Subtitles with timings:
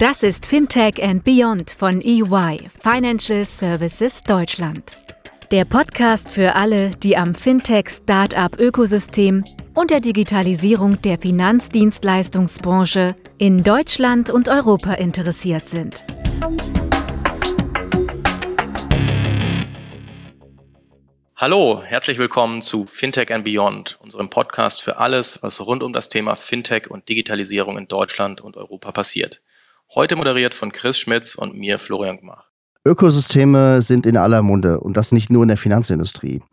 [0.00, 4.96] Das ist Fintech and Beyond von EY, Financial Services Deutschland.
[5.52, 9.44] Der Podcast für alle, die am Fintech-Startup-Ökosystem
[9.74, 16.02] und der Digitalisierung der Finanzdienstleistungsbranche in Deutschland und Europa interessiert sind.
[21.36, 26.08] Hallo, herzlich willkommen zu Fintech and Beyond, unserem Podcast für alles, was rund um das
[26.08, 29.42] Thema Fintech und Digitalisierung in Deutschland und Europa passiert.
[29.92, 32.44] Heute moderiert von Chris Schmitz und mir Florian Gmach.
[32.84, 36.44] Ökosysteme sind in aller Munde und das nicht nur in der Finanzindustrie.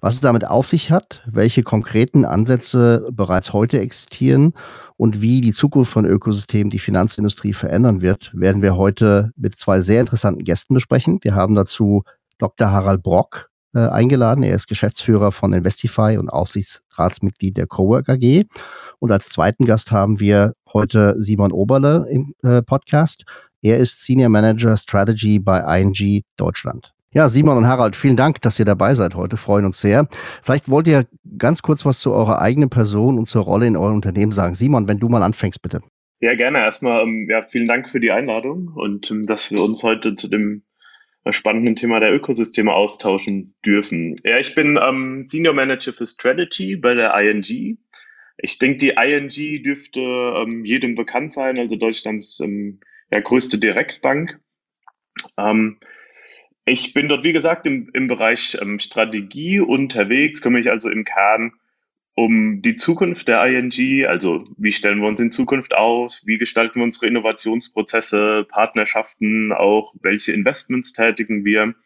[0.00, 4.54] Was es damit auf sich hat, welche konkreten Ansätze bereits heute existieren
[4.96, 9.80] und wie die Zukunft von Ökosystemen die Finanzindustrie verändern wird, werden wir heute mit zwei
[9.80, 11.18] sehr interessanten Gästen besprechen.
[11.20, 12.04] Wir haben dazu
[12.38, 12.70] Dr.
[12.70, 14.42] Harald Brock, äh, eingeladen.
[14.42, 18.44] Er ist Geschäftsführer von Investify und Aufsichtsratsmitglied der Cowork AG.
[18.98, 23.24] Und als zweiten Gast haben wir heute Simon Oberle im äh, Podcast.
[23.62, 26.92] Er ist Senior Manager Strategy bei ING Deutschland.
[27.10, 29.38] Ja, Simon und Harald, vielen Dank, dass ihr dabei seid heute.
[29.38, 30.06] Freuen uns sehr.
[30.42, 31.06] Vielleicht wollt ihr
[31.38, 34.54] ganz kurz was zu eurer eigenen Person und zur Rolle in eurem Unternehmen sagen.
[34.54, 35.80] Simon, wenn du mal anfängst, bitte.
[36.20, 36.58] Ja, gerne.
[36.58, 40.28] Erstmal, ähm, ja, vielen Dank für die Einladung und ähm, dass wir uns heute zu
[40.28, 40.62] dem
[41.32, 44.16] spannenden Thema der Ökosysteme austauschen dürfen.
[44.24, 47.78] Ja, ich bin ähm, Senior Manager für Strategy bei der ING.
[48.38, 54.40] Ich denke, die ING dürfte ähm, jedem bekannt sein, also Deutschlands ähm, ja, größte Direktbank.
[55.36, 55.78] Ähm,
[56.64, 61.04] ich bin dort, wie gesagt, im, im Bereich ähm, Strategie unterwegs, kümmere mich also im
[61.04, 61.52] Kern
[62.18, 66.80] um die Zukunft der ING, also wie stellen wir uns in Zukunft aus, wie gestalten
[66.80, 71.76] wir unsere Innovationsprozesse, Partnerschaften, auch welche Investments tätigen wir.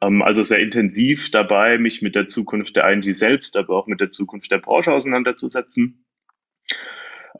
[0.00, 4.00] Ähm, also sehr intensiv dabei, mich mit der Zukunft der ING selbst, aber auch mit
[4.00, 6.04] der Zukunft der Branche auseinanderzusetzen.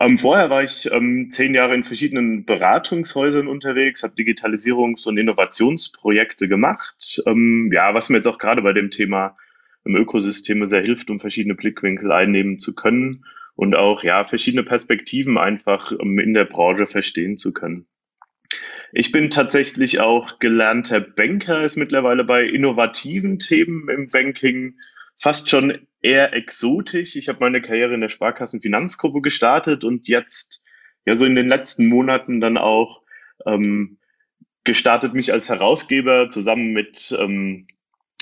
[0.00, 6.48] Ähm, vorher war ich ähm, zehn Jahre in verschiedenen Beratungshäusern unterwegs, habe Digitalisierungs- und Innovationsprojekte
[6.48, 7.22] gemacht.
[7.24, 9.36] ja, was mir jetzt auch gerade bei dem Thema
[9.84, 15.38] im Ökosystem sehr hilft, um verschiedene Blickwinkel einnehmen zu können und auch ja verschiedene Perspektiven
[15.38, 17.86] einfach um, in der Branche verstehen zu können.
[18.92, 24.74] Ich bin tatsächlich auch gelernter Banker, ist mittlerweile bei innovativen Themen im Banking
[25.16, 27.16] fast schon eher exotisch.
[27.16, 30.62] Ich habe meine Karriere in der Sparkassenfinanzgruppe gestartet und jetzt
[31.06, 33.02] ja so in den letzten Monaten dann auch
[33.46, 33.98] ähm,
[34.64, 37.66] gestartet, mich als Herausgeber zusammen mit, ähm,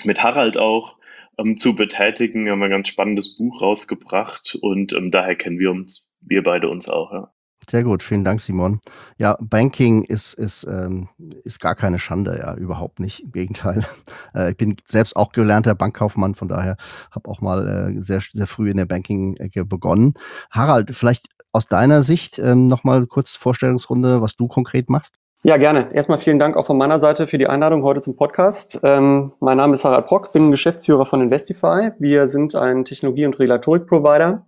[0.05, 1.00] mit Harald auch
[1.41, 2.45] ähm, zu betätigen.
[2.45, 6.69] Wir haben ein ganz spannendes Buch rausgebracht und ähm, daher kennen wir uns, wir beide
[6.69, 7.13] uns auch.
[7.13, 7.33] Ja.
[7.69, 8.81] Sehr gut, vielen Dank, Simon.
[9.19, 11.09] Ja, Banking ist, ist, ähm,
[11.45, 13.21] ist gar keine Schande, ja, überhaupt nicht.
[13.21, 13.85] Im Gegenteil.
[14.33, 16.77] Äh, ich bin selbst auch gelernter Bankkaufmann, von daher
[17.11, 20.15] habe auch mal äh, sehr, sehr früh in der Banking-Ecke begonnen.
[20.51, 25.17] Harald, vielleicht aus deiner Sicht ähm, nochmal kurz Vorstellungsrunde, was du konkret machst.
[25.43, 25.89] Ja, gerne.
[25.95, 28.79] Erstmal vielen Dank auch von meiner Seite für die Einladung heute zum Podcast.
[28.83, 31.93] Ähm, mein Name ist Harald Brock, bin Geschäftsführer von Investify.
[31.99, 34.45] Wir sind ein Technologie- und Regulatorik-Provider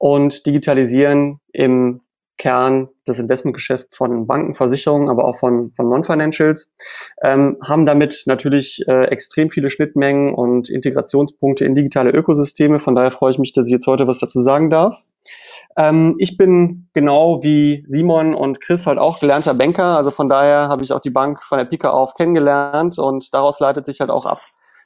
[0.00, 2.00] und digitalisieren im
[2.36, 6.72] Kern das Investmentgeschäft von Banken, Versicherungen, aber auch von, von Non-Financials,
[7.22, 12.80] ähm, haben damit natürlich äh, extrem viele Schnittmengen und Integrationspunkte in digitale Ökosysteme.
[12.80, 14.96] Von daher freue ich mich, dass ich jetzt heute was dazu sagen darf.
[15.76, 19.96] Ähm, ich bin genau wie Simon und Chris halt auch gelernter Banker.
[19.96, 23.60] Also von daher habe ich auch die Bank von der Pika auf kennengelernt und daraus
[23.60, 24.40] leitet sich halt auch ab,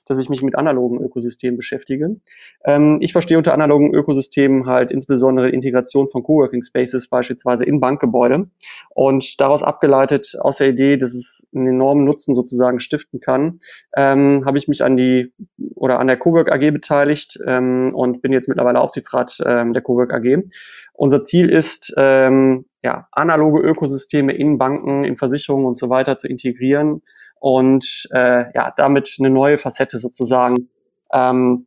[0.07, 2.17] dass ich mich mit analogen Ökosystemen beschäftige.
[2.65, 8.49] Ähm, ich verstehe unter analogen Ökosystemen halt insbesondere Integration von Coworking Spaces beispielsweise in Bankgebäude
[8.95, 13.59] und daraus abgeleitet aus der Idee, dass es einen enormen Nutzen sozusagen stiften kann,
[13.97, 15.33] ähm, habe ich mich an die
[15.75, 20.13] oder an der Cowork AG beteiligt ähm, und bin jetzt mittlerweile Aufsichtsrat ähm, der Cowork
[20.13, 20.45] AG.
[20.93, 26.29] Unser Ziel ist, ähm, ja, analoge Ökosysteme in Banken, in Versicherungen und so weiter zu
[26.29, 27.03] integrieren
[27.41, 30.69] und äh, ja, damit eine neue Facette sozusagen
[31.13, 31.67] ähm,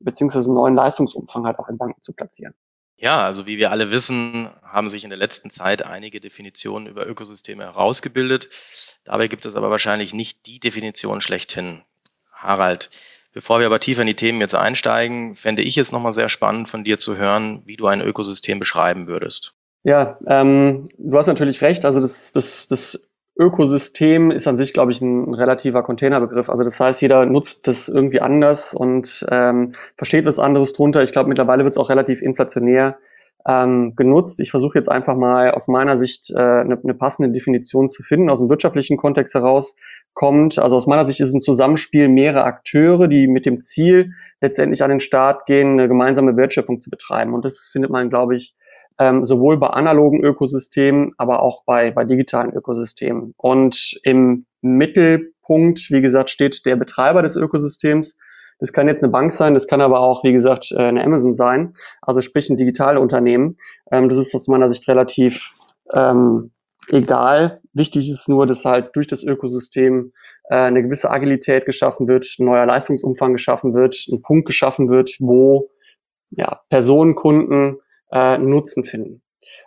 [0.00, 2.54] beziehungsweise einen neuen Leistungsumfang halt auch in Banken zu platzieren.
[3.00, 7.06] Ja, also wie wir alle wissen, haben sich in der letzten Zeit einige Definitionen über
[7.06, 8.50] Ökosysteme herausgebildet.
[9.04, 11.80] Dabei gibt es aber wahrscheinlich nicht die Definition schlechthin.
[12.30, 12.90] Harald,
[13.32, 16.68] bevor wir aber tiefer in die Themen jetzt einsteigen, fände ich es nochmal sehr spannend
[16.68, 19.56] von dir zu hören, wie du ein Ökosystem beschreiben würdest.
[19.82, 21.86] Ja, ähm, du hast natürlich recht.
[21.86, 23.00] Also das, das, das
[23.40, 26.50] Ökosystem ist an sich, glaube ich, ein, relativer Containerbegriff.
[26.50, 31.02] Also das heißt, jeder nutzt das irgendwie anders und ähm, versteht was anderes drunter.
[31.02, 32.98] Ich glaube, mittlerweile wird es auch relativ inflationär
[33.48, 34.40] ähm, genutzt.
[34.40, 38.28] Ich versuche jetzt einfach mal aus meiner Sicht eine äh, ne passende Definition zu finden,
[38.28, 39.74] aus dem wirtschaftlichen Kontext heraus
[40.12, 40.58] kommt.
[40.58, 44.82] Also aus meiner Sicht ist es ein Zusammenspiel mehrerer Akteure, die mit dem Ziel letztendlich
[44.82, 47.32] an den Start gehen, eine gemeinsame Wertschöpfung zu betreiben.
[47.32, 48.54] Und das findet man, glaube ich,
[49.00, 53.34] ähm, sowohl bei analogen Ökosystemen, aber auch bei, bei digitalen Ökosystemen.
[53.38, 58.16] Und im Mittelpunkt, wie gesagt, steht der Betreiber des Ökosystems.
[58.58, 61.32] Das kann jetzt eine Bank sein, das kann aber auch, wie gesagt, äh, eine Amazon
[61.32, 63.56] sein, also sprich ein Digitalunternehmen.
[63.90, 65.50] Ähm, das ist aus meiner Sicht relativ
[65.94, 66.50] ähm,
[66.90, 67.62] egal.
[67.72, 70.12] Wichtig ist nur, dass halt durch das Ökosystem
[70.50, 75.16] äh, eine gewisse Agilität geschaffen wird, ein neuer Leistungsumfang geschaffen wird, ein Punkt geschaffen wird,
[75.20, 75.70] wo
[76.28, 77.78] ja, Personen, Kunden
[78.12, 79.22] äh, Nutzen finden.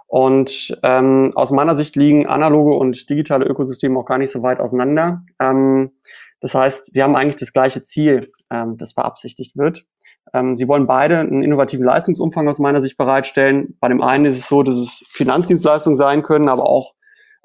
[0.07, 4.60] Und ähm, aus meiner Sicht liegen analoge und digitale Ökosysteme auch gar nicht so weit
[4.60, 5.24] auseinander.
[5.40, 5.92] Ähm,
[6.40, 8.19] das heißt, sie haben eigentlich das gleiche Ziel,
[8.51, 9.86] ähm, das beabsichtigt wird.
[10.34, 13.78] Ähm, sie wollen beide einen innovativen Leistungsumfang aus meiner Sicht bereitstellen.
[13.80, 16.94] Bei dem einen ist es so, dass es Finanzdienstleistungen sein können, aber auch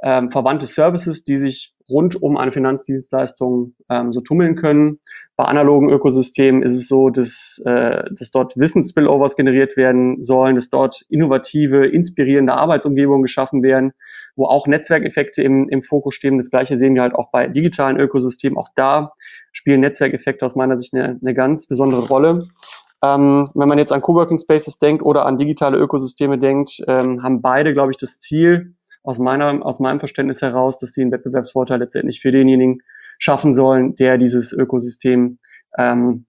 [0.02, 5.00] ähm, verwandte Services, die sich rund um eine Finanzdienstleistung ähm, so tummeln können.
[5.36, 10.68] Bei analogen Ökosystemen ist es so, dass, äh, dass dort Wissensspillovers generiert werden sollen, dass
[10.68, 13.92] dort innovative, inspirierende Arbeitsumgebungen geschaffen werden,
[14.36, 16.38] wo auch Netzwerkeffekte im, im Fokus stehen.
[16.38, 18.58] Das gleiche sehen wir halt auch bei digitalen Ökosystemen.
[18.58, 19.12] Auch da
[19.52, 22.48] spielen Netzwerkeffekte aus meiner Sicht eine, eine ganz besondere Rolle.
[23.02, 27.42] Ähm, wenn man jetzt an Coworking Spaces denkt oder an digitale Ökosysteme denkt, ähm, haben
[27.42, 28.74] beide, glaube ich, das Ziel,
[29.08, 32.82] aus, meiner, aus meinem Verständnis heraus, dass sie einen Wettbewerbsvorteil letztendlich für denjenigen
[33.18, 35.38] schaffen sollen, der dieses Ökosystem
[35.78, 36.26] ähm,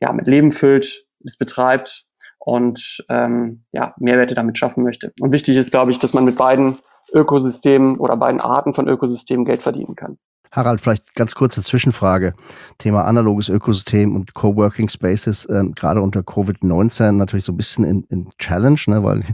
[0.00, 2.06] ja, mit Leben füllt, es betreibt
[2.38, 5.12] und ähm, ja, Mehrwerte damit schaffen möchte.
[5.20, 6.78] Und wichtig ist, glaube ich, dass man mit beiden
[7.12, 10.18] Ökosystemen oder beiden Arten von Ökosystemen Geld verdienen kann.
[10.52, 12.34] Harald, vielleicht ganz kurze Zwischenfrage.
[12.78, 18.04] Thema analoges Ökosystem und Coworking Spaces, ähm, gerade unter Covid-19 natürlich so ein bisschen in,
[18.08, 19.24] in Challenge, ne, weil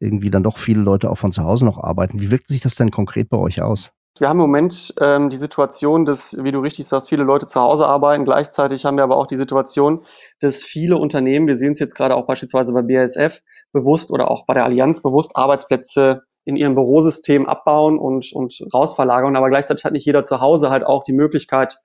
[0.00, 2.20] irgendwie dann doch viele Leute auch von zu Hause noch arbeiten.
[2.20, 3.92] Wie wirkt sich das denn konkret bei euch aus?
[4.20, 7.60] Wir haben im Moment ähm, die Situation, dass, wie du richtig sagst, viele Leute zu
[7.60, 8.24] Hause arbeiten.
[8.24, 10.04] Gleichzeitig haben wir aber auch die Situation,
[10.38, 13.40] dass viele Unternehmen, wir sehen es jetzt gerade auch beispielsweise bei BASF,
[13.72, 19.36] bewusst oder auch bei der Allianz bewusst Arbeitsplätze in ihrem Bürosystem abbauen und, und rausverlagern.
[19.36, 21.78] Aber gleichzeitig hat nicht jeder zu Hause halt auch die Möglichkeit,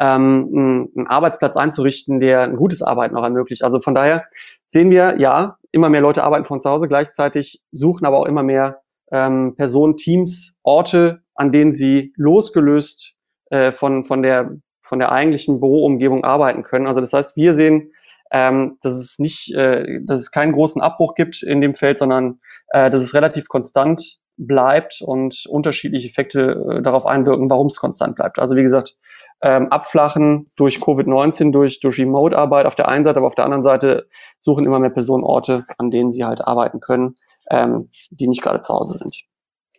[0.00, 3.62] ähm, einen, Arbeitsplatz einzurichten, der ein gutes Arbeiten auch ermöglicht.
[3.62, 4.24] Also von daher
[4.66, 8.42] sehen wir, ja, immer mehr Leute arbeiten von zu Hause, gleichzeitig suchen aber auch immer
[8.42, 8.80] mehr
[9.12, 13.14] ähm, Personen, Teams, Orte, an denen sie losgelöst
[13.50, 16.86] äh, von, von, der, von der eigentlichen Büroumgebung arbeiten können.
[16.86, 17.92] Also das heißt, wir sehen
[18.30, 22.40] ähm, dass es nicht, äh, dass es keinen großen Abbruch gibt in dem Feld, sondern
[22.68, 28.16] äh, dass es relativ konstant bleibt und unterschiedliche Effekte äh, darauf einwirken, warum es konstant
[28.16, 28.38] bleibt.
[28.38, 28.96] Also wie gesagt,
[29.42, 33.62] ähm, abflachen durch Covid-19, durch, durch Remote-Arbeit auf der einen Seite, aber auf der anderen
[33.62, 34.04] Seite
[34.38, 37.16] suchen immer mehr Personen Orte, an denen sie halt arbeiten können,
[37.50, 39.22] ähm, die nicht gerade zu Hause sind.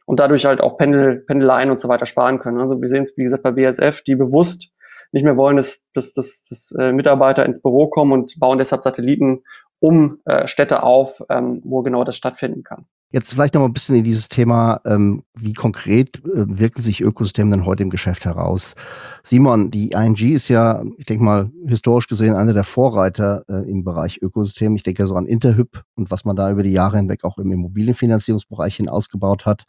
[0.05, 2.59] Und dadurch halt auch Pendel, Pendeleien und so weiter sparen können.
[2.59, 4.71] Also wir sehen es, wie gesagt, bei BSF, die bewusst
[5.11, 8.83] nicht mehr wollen, dass, dass, dass, dass äh, Mitarbeiter ins Büro kommen und bauen deshalb
[8.83, 9.43] Satelliten
[9.79, 12.85] um äh, Städte auf, ähm, wo genau das stattfinden kann.
[13.13, 17.01] Jetzt vielleicht noch mal ein bisschen in dieses Thema, ähm, wie konkret äh, wirken sich
[17.01, 18.73] Ökosysteme denn heute im Geschäft heraus?
[19.21, 23.83] Simon, die ING ist ja, ich denke mal, historisch gesehen einer der Vorreiter äh, im
[23.83, 24.77] Bereich Ökosystem.
[24.77, 27.51] Ich denke so an Interhyp und was man da über die Jahre hinweg auch im
[27.51, 29.65] Immobilienfinanzierungsbereich hin ausgebaut hat.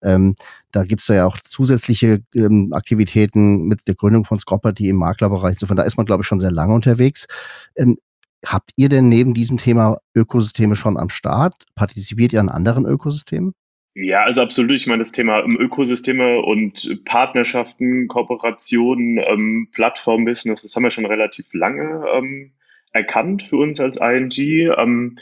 [0.00, 0.36] Ähm,
[0.70, 5.54] da gibt es ja auch zusätzliche ähm, Aktivitäten mit der Gründung von Scopperty im Maklerbereich.
[5.54, 7.26] Insofern, da ist man, glaube ich, schon sehr lange unterwegs.
[7.74, 7.96] Ähm,
[8.44, 11.54] Habt ihr denn neben diesem Thema Ökosysteme schon am Start?
[11.74, 13.54] Partizipiert ihr an anderen Ökosystemen?
[13.94, 14.72] Ja, also absolut.
[14.72, 21.46] Ich meine, das Thema Ökosysteme und Partnerschaften, Kooperationen, ähm, Plattform-Business, das haben wir schon relativ
[21.54, 22.52] lange ähm,
[22.92, 24.32] erkannt für uns als ING.
[24.76, 25.18] Ähm,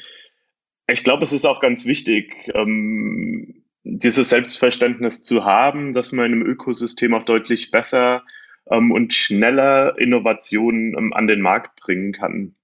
[0.87, 6.33] ich glaube, es ist auch ganz wichtig, ähm, dieses Selbstverständnis zu haben, dass man in
[6.33, 8.23] einem Ökosystem auch deutlich besser
[8.71, 12.55] ähm, und schneller Innovationen ähm, an den Markt bringen kann.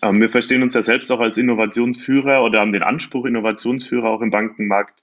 [0.00, 4.22] Ähm, wir verstehen uns ja selbst auch als Innovationsführer oder haben den Anspruch, Innovationsführer auch
[4.22, 5.02] im Bankenmarkt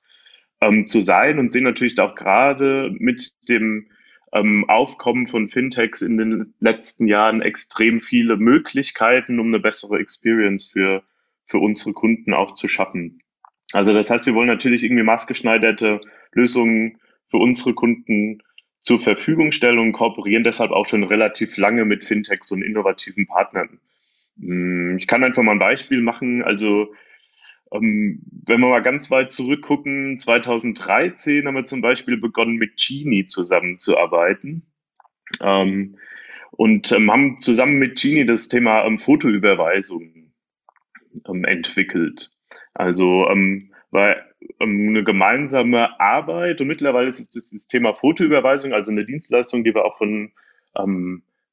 [0.61, 3.87] ähm, zu sein und sehen natürlich auch gerade mit dem
[4.33, 10.65] ähm, Aufkommen von Fintechs in den letzten Jahren extrem viele Möglichkeiten, um eine bessere Experience
[10.65, 11.03] für,
[11.45, 13.21] für unsere Kunden auch zu schaffen.
[13.73, 16.01] Also das heißt, wir wollen natürlich irgendwie maßgeschneiderte
[16.33, 18.41] Lösungen für unsere Kunden
[18.81, 23.79] zur Verfügung stellen und kooperieren deshalb auch schon relativ lange mit Fintechs und innovativen Partnern.
[24.39, 26.43] Hm, ich kann einfach mal ein Beispiel machen.
[26.43, 26.93] Also,
[27.71, 33.27] ähm, wenn wir mal ganz weit zurückgucken, 2013 haben wir zum Beispiel begonnen, mit Genie
[33.27, 34.65] zusammenzuarbeiten.
[35.41, 35.97] Ähm,
[36.51, 40.31] und ähm, haben zusammen mit Genie das Thema Fotoüberweisung
[41.23, 42.31] entwickelt.
[42.73, 43.05] Also
[43.91, 44.15] war
[44.59, 49.85] eine gemeinsame Arbeit und mittlerweile ist es das Thema Fotoüberweisung, also eine Dienstleistung, die wir
[49.85, 50.31] auch von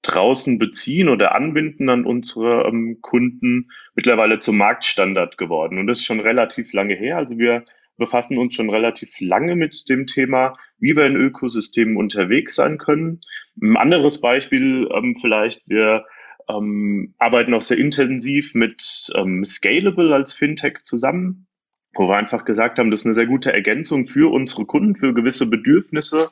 [0.07, 5.79] draußen beziehen oder anbinden an unsere ähm, Kunden, mittlerweile zum Marktstandard geworden.
[5.79, 7.17] Und das ist schon relativ lange her.
[7.17, 7.65] Also wir
[7.97, 13.21] befassen uns schon relativ lange mit dem Thema, wie wir in Ökosystemen unterwegs sein können.
[13.61, 16.05] Ein anderes Beispiel ähm, vielleicht, wir
[16.49, 21.47] ähm, arbeiten auch sehr intensiv mit ähm, Scalable als Fintech zusammen,
[21.95, 25.15] wo wir einfach gesagt haben, das ist eine sehr gute Ergänzung für unsere Kunden, für
[25.15, 26.31] gewisse Bedürfnisse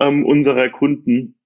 [0.00, 1.36] ähm, unserer Kunden.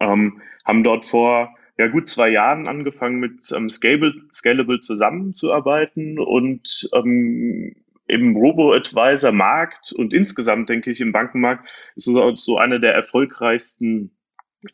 [0.00, 6.88] Ähm, haben dort vor ja, gut zwei Jahren angefangen mit ähm, Scalable, Scalable zusammenzuarbeiten und
[6.94, 7.74] ähm,
[8.06, 14.10] im Robo-Advisor-Markt und insgesamt, denke ich, im Bankenmarkt ist es auch so eine der erfolgreichsten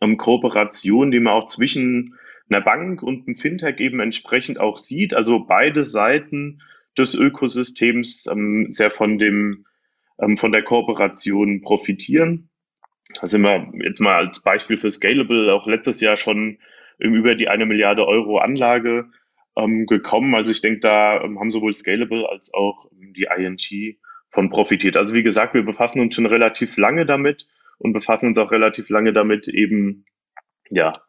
[0.00, 2.15] ähm, Kooperationen, die man auch zwischen
[2.50, 5.15] einer Bank und einem Fintech eben entsprechend auch sieht.
[5.15, 6.62] Also beide Seiten
[6.97, 9.67] des Ökosystems ähm, sehr von dem
[10.21, 12.50] ähm, von der Kooperation profitieren.
[13.15, 16.59] Da sind wir jetzt mal als Beispiel für Scalable auch letztes Jahr schon
[16.99, 19.11] über die eine Milliarde Euro Anlage
[19.57, 20.35] ähm, gekommen.
[20.35, 23.97] Also ich denke, da ähm, haben sowohl Scalable als auch die ING
[24.31, 24.97] von profitiert.
[24.97, 27.47] Also wie gesagt, wir befassen uns schon relativ lange damit
[27.79, 30.05] und befassen uns auch relativ lange damit, eben
[30.71, 31.00] ja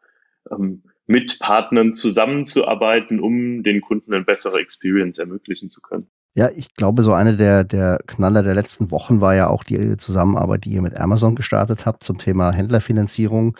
[0.50, 6.08] ähm, mit Partnern zusammenzuarbeiten, um den Kunden eine bessere Experience ermöglichen zu können.
[6.34, 9.96] Ja, ich glaube, so eine der, der Knaller der letzten Wochen war ja auch die
[9.96, 13.56] Zusammenarbeit, die ihr mit Amazon gestartet habt zum Thema Händlerfinanzierung.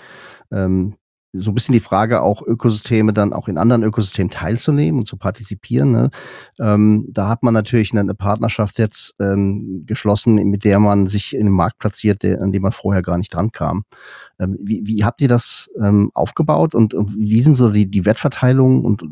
[0.53, 0.95] Ähm,
[1.33, 5.17] so ein bisschen die Frage, auch Ökosysteme dann auch in anderen Ökosystemen teilzunehmen und zu
[5.17, 5.93] partizipieren.
[5.93, 6.11] Ne?
[6.59, 11.47] Ähm, da hat man natürlich eine, Partnerschaft jetzt ähm, geschlossen, mit der man sich in
[11.47, 13.85] den Markt platziert, der, an dem man vorher gar nicht dran kam.
[14.39, 18.05] Ähm, wie, wie habt ihr das ähm, aufgebaut und, und, wie sind so die, die
[18.05, 19.05] Wettverteilungen und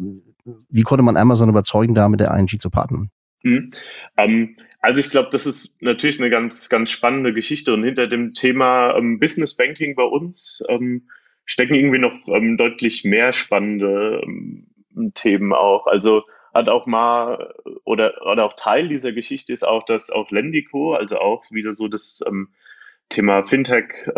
[0.71, 3.11] wie konnte man Amazon überzeugen, da mit der ING zu partnern?
[3.43, 3.71] Mhm.
[4.17, 8.35] Ähm, also ich glaube, das ist natürlich eine ganz, ganz spannende Geschichte und hinter dem
[8.35, 11.09] Thema ähm, Business Banking bei uns ähm,
[11.45, 14.67] stecken irgendwie noch ähm, deutlich mehr spannende ähm,
[15.15, 15.87] Themen auch.
[15.87, 17.55] Also hat auch mal
[17.85, 21.89] oder, oder auch Teil dieser Geschichte ist auch, dass auch Lendico, also auch wieder so
[21.89, 22.49] das ähm,
[23.09, 24.09] Thema Fintech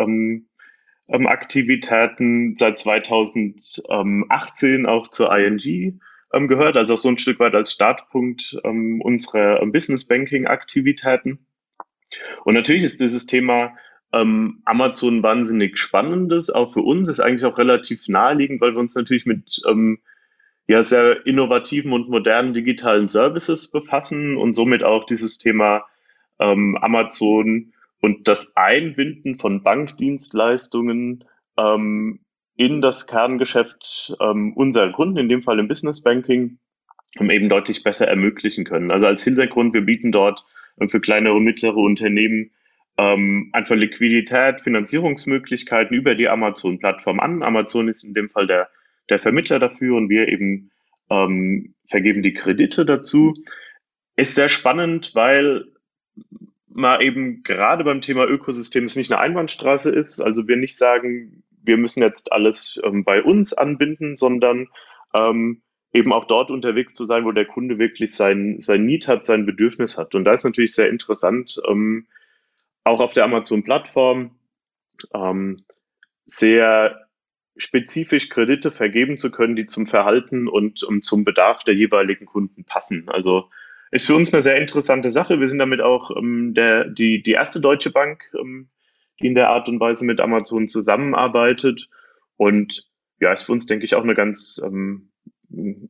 [1.26, 6.00] Aktivitäten seit 2018 auch zur ING
[6.32, 10.46] ähm, gehört, also auch so ein Stück weit als Startpunkt ähm, unserer ähm, Business Banking
[10.46, 11.46] Aktivitäten.
[12.44, 13.76] Und natürlich ist dieses Thema
[14.12, 18.94] ähm, Amazon wahnsinnig spannendes, auch für uns, ist eigentlich auch relativ naheliegend, weil wir uns
[18.94, 20.00] natürlich mit ähm,
[20.66, 25.84] ja, sehr innovativen und modernen digitalen Services befassen und somit auch dieses Thema
[26.38, 31.24] ähm, Amazon und das Einbinden von Bankdienstleistungen
[31.58, 32.20] ähm,
[32.60, 36.58] in das Kerngeschäft ähm, unserer Kunden, in dem Fall im Business Banking,
[37.18, 38.90] eben deutlich besser ermöglichen können.
[38.90, 40.44] Also als Hintergrund, wir bieten dort
[40.88, 42.50] für kleinere und mittlere Unternehmen
[42.98, 47.42] ähm, einfach Liquidität, Finanzierungsmöglichkeiten über die Amazon-Plattform an.
[47.42, 48.68] Amazon ist in dem Fall der,
[49.08, 50.70] der Vermittler dafür und wir eben
[51.08, 53.32] ähm, vergeben die Kredite dazu.
[54.16, 55.64] Ist sehr spannend, weil
[56.68, 60.20] man eben gerade beim Thema Ökosystem es nicht eine Einbahnstraße ist.
[60.20, 64.68] Also wir nicht sagen, wir müssen jetzt alles ähm, bei uns anbinden, sondern
[65.14, 65.62] ähm,
[65.92, 69.46] eben auch dort unterwegs zu sein, wo der Kunde wirklich sein, sein Need hat, sein
[69.46, 70.14] Bedürfnis hat.
[70.14, 72.06] Und da ist natürlich sehr interessant, ähm,
[72.84, 74.30] auch auf der Amazon-Plattform
[75.14, 75.64] ähm,
[76.26, 77.08] sehr
[77.56, 82.64] spezifisch Kredite vergeben zu können, die zum Verhalten und um, zum Bedarf der jeweiligen Kunden
[82.64, 83.08] passen.
[83.08, 83.50] Also
[83.90, 85.40] ist für uns eine sehr interessante Sache.
[85.40, 88.68] Wir sind damit auch ähm, der, die, die erste deutsche Bank, ähm,
[89.20, 91.88] in der Art und Weise mit Amazon zusammenarbeitet.
[92.36, 92.88] Und
[93.20, 95.10] ja, ist für uns, denke ich, auch eine ganz, ähm,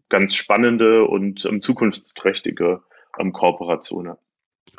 [0.09, 2.83] ganz spannende und ähm, zukunftsträchtige
[3.19, 4.17] ähm, Kooperation.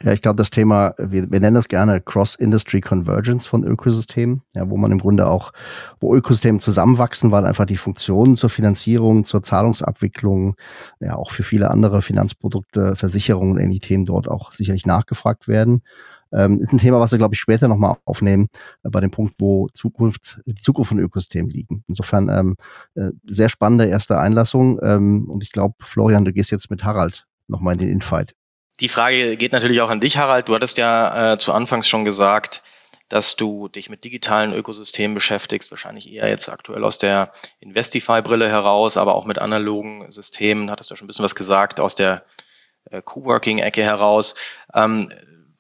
[0.04, 4.68] Ja, ich glaube, das Thema, wir, wir nennen das gerne Cross-Industry Convergence von Ökosystemen, ja,
[4.70, 5.52] wo man im Grunde auch,
[6.00, 10.56] wo Ökosysteme zusammenwachsen, weil einfach die Funktionen zur Finanzierung, zur Zahlungsabwicklung,
[11.00, 15.84] ja, auch für viele andere Finanzprodukte, Versicherungen und ähnliche Themen dort auch sicherlich nachgefragt werden.
[16.34, 18.50] Ähm, ist ein Thema, was wir, glaube ich, später nochmal aufnehmen,
[18.84, 21.84] äh, bei dem Punkt, wo Zukunft, die Zukunft von Ökosystemen liegen.
[21.88, 22.56] Insofern ähm,
[22.96, 24.80] äh, sehr spannende erste Einlassung.
[24.82, 28.36] Ähm, und ich glaube, Florian, du gehst jetzt mit Harald nochmal in den Infight.
[28.80, 30.50] Die Frage geht natürlich auch an dich, Harald.
[30.50, 32.64] Du hattest ja äh, zu Anfangs schon gesagt,
[33.10, 38.96] dass du dich mit digitalen Ökosystemen beschäftigst, wahrscheinlich eher jetzt aktuell aus der Investify-Brille heraus,
[38.96, 42.24] aber auch mit analogen Systemen, hattest du schon ein bisschen was gesagt, aus der
[42.90, 44.36] äh, Coworking-Ecke heraus.
[44.74, 45.12] Ähm,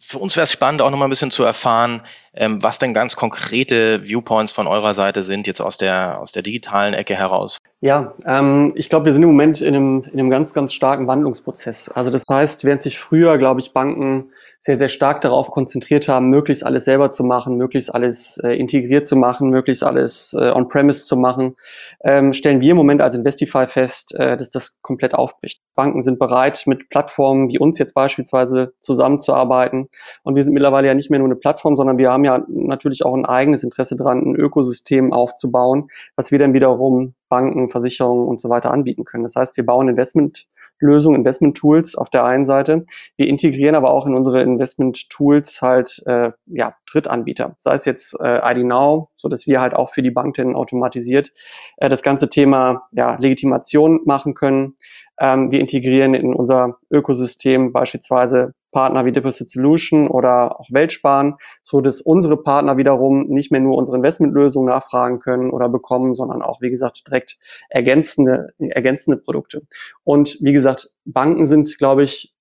[0.02, 2.02] für uns wäre es spannend, auch nochmal ein bisschen zu erfahren,
[2.34, 6.42] ähm, was denn ganz konkrete Viewpoints von eurer Seite sind, jetzt aus der, aus der
[6.42, 7.60] digitalen Ecke heraus.
[7.84, 11.08] Ja, ähm, ich glaube, wir sind im Moment in einem, in einem ganz, ganz starken
[11.08, 11.90] Wandlungsprozess.
[11.90, 16.30] Also das heißt, während sich früher, glaube ich, Banken sehr, sehr stark darauf konzentriert haben,
[16.30, 21.08] möglichst alles selber zu machen, möglichst alles äh, integriert zu machen, möglichst alles äh, on-premise
[21.08, 21.56] zu machen,
[22.04, 25.64] ähm, stellen wir im Moment als Investify fest, äh, dass das komplett aufbricht.
[25.74, 29.90] Banken sind bereit, mit Plattformen wie uns jetzt beispielsweise zusammenzuarbeiten.
[30.22, 33.04] Und wir sind mittlerweile ja nicht mehr nur eine Plattform, sondern wir haben ja natürlich
[33.04, 38.40] auch ein eigenes Interesse daran, ein Ökosystem aufzubauen, was wir dann wiederum Banken, Versicherungen und
[38.40, 39.24] so weiter anbieten können.
[39.24, 42.84] Das heißt, wir bauen Investmentlösungen, Investment-Tools auf der einen Seite.
[43.16, 48.42] Wir integrieren aber auch in unsere Investment-Tools halt äh, ja, Drittanbieter, sei es jetzt äh,
[48.44, 51.32] ID Now, so dass wir halt auch für die Banken automatisiert
[51.78, 54.76] äh, das ganze Thema ja, Legitimation machen können.
[55.20, 61.82] Ähm, wir integrieren in unser Ökosystem beispielsweise Partner wie Deposit Solution oder auch Weltsparen, so
[61.82, 66.62] dass unsere Partner wiederum nicht mehr nur unsere Investmentlösung nachfragen können oder bekommen, sondern auch,
[66.62, 67.38] wie gesagt, direkt
[67.70, 69.62] ergänzende, ergänzende Produkte.
[70.04, 72.34] Und wie gesagt, Banken sind, glaube ich,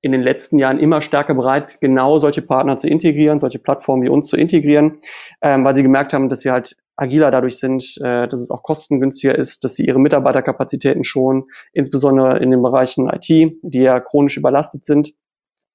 [0.00, 4.08] in den letzten Jahren immer stärker bereit, genau solche Partner zu integrieren, solche Plattformen wie
[4.08, 4.98] uns zu integrieren,
[5.42, 8.62] ähm, weil sie gemerkt haben, dass wir halt agiler dadurch sind, äh, dass es auch
[8.62, 13.28] kostengünstiger ist, dass sie ihre Mitarbeiterkapazitäten schonen, insbesondere in den Bereichen IT,
[13.62, 15.14] die ja chronisch überlastet sind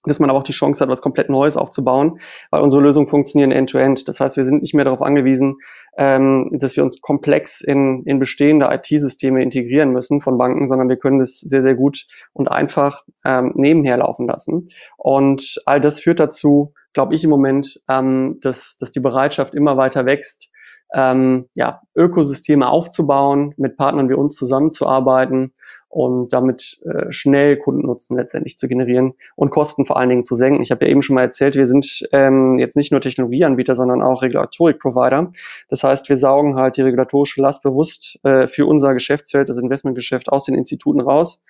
[0.05, 2.19] dass man aber auch die Chance hat, was komplett Neues aufzubauen,
[2.51, 3.99] weil unsere Lösungen funktionieren end-to-end.
[3.99, 4.07] -End.
[4.07, 5.55] Das heißt, wir sind nicht mehr darauf angewiesen,
[5.97, 10.97] ähm, dass wir uns komplex in, in bestehende IT-Systeme integrieren müssen von Banken, sondern wir
[10.97, 14.67] können das sehr, sehr gut und einfach ähm, nebenher laufen lassen.
[14.97, 19.77] Und all das führt dazu, glaube ich im Moment, ähm, dass, dass die Bereitschaft immer
[19.77, 20.49] weiter wächst,
[20.93, 25.53] ähm, ja, Ökosysteme aufzubauen, mit Partnern wie uns zusammenzuarbeiten
[25.93, 30.63] und damit äh, schnell Kundennutzen letztendlich zu generieren und Kosten vor allen Dingen zu senken.
[30.63, 34.01] Ich habe ja eben schon mal erzählt, wir sind ähm, jetzt nicht nur Technologieanbieter, sondern
[34.01, 35.29] auch Regulatorik-Provider.
[35.69, 40.29] Das heißt, wir saugen halt die regulatorische Last bewusst äh, für unser Geschäftsfeld, das Investmentgeschäft
[40.29, 41.43] aus den Instituten raus,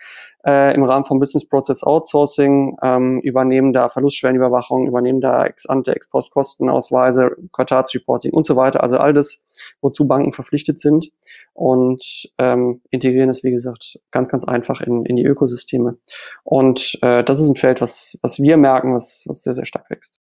[0.45, 7.31] äh, im Rahmen vom Business Process Outsourcing, ähm, übernehmen da Verlustschwellenüberwachung, übernehmen da Ex-ante, Ex-post-Kostenausweise,
[7.53, 8.83] Quartalsreporting und so weiter.
[8.83, 9.41] Also all das,
[9.79, 11.11] wozu Banken verpflichtet sind
[11.53, 15.97] und ähm, integrieren es, wie gesagt, ganz, ganz einfach in, in die Ökosysteme.
[16.43, 19.89] Und äh, das ist ein Feld, was, was wir merken, was, was sehr, sehr stark
[19.89, 20.19] wächst.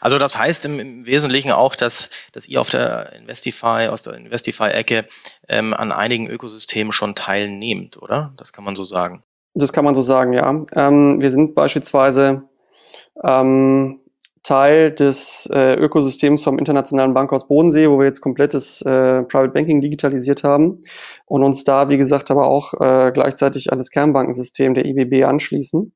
[0.00, 4.14] Also das heißt im, im Wesentlichen auch, dass, dass ihr auf der Investify, aus der
[4.14, 5.06] Investify-Ecke
[5.48, 8.34] ähm, an einigen Ökosystemen schon teilnehmt, oder?
[8.36, 9.24] Das kann man so sagen.
[9.54, 10.64] Das kann man so sagen, ja.
[10.74, 12.42] Ähm, wir sind beispielsweise
[13.22, 14.00] ähm,
[14.44, 19.80] Teil des äh, Ökosystems vom Internationalen Bankhaus Bodensee, wo wir jetzt komplettes äh, Private Banking
[19.80, 20.78] digitalisiert haben
[21.24, 25.94] und uns da, wie gesagt, aber auch äh, gleichzeitig an das Kernbankensystem der IBB anschließen.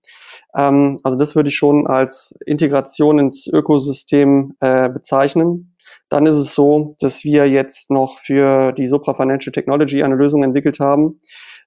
[0.57, 5.77] Ähm, also das würde ich schon als Integration ins Ökosystem äh, bezeichnen.
[6.09, 10.43] Dann ist es so, dass wir jetzt noch für die Sopra Financial Technology eine Lösung
[10.43, 11.21] entwickelt haben.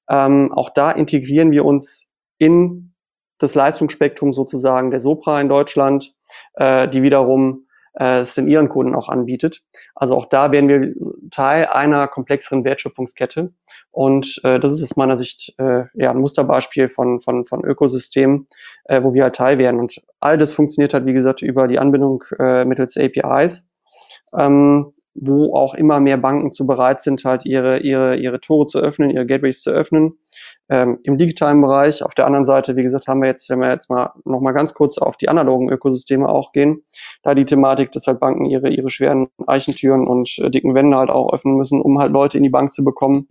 [0.10, 2.08] Ähm, auch da integrieren wir uns
[2.40, 2.96] in
[3.38, 6.14] das Leistungsspektrum sozusagen der Sopra in Deutschland
[6.54, 9.62] äh, die wiederum äh, es den ihren Kunden auch anbietet.
[9.96, 10.94] Also auch da werden wir
[11.30, 13.54] Teil einer komplexeren Wertschöpfungskette.
[13.92, 18.48] Und äh, das ist aus meiner Sicht äh, ja ein Musterbeispiel von, von, von Ökosystemen,
[18.86, 19.80] äh, wo wir halt Teil werden.
[19.80, 23.70] Und all das funktioniert halt, wie gesagt, über die Anbindung äh, mittels APIs.
[24.38, 28.80] Ähm, wo auch immer mehr Banken zu bereit sind, halt ihre, ihre, ihre Tore zu
[28.80, 30.18] öffnen, ihre Gateways zu öffnen.
[30.70, 32.04] Ähm, Im digitalen Bereich.
[32.04, 34.54] Auf der anderen Seite, wie gesagt, haben wir jetzt, wenn wir jetzt mal noch mal
[34.54, 36.84] ganz kurz auf die analogen Ökosysteme auch gehen,
[37.24, 41.10] da die Thematik, dass halt Banken ihre, ihre schweren Eichentüren und äh, dicken Wände halt
[41.10, 43.28] auch öffnen müssen, um halt Leute in die Bank zu bekommen,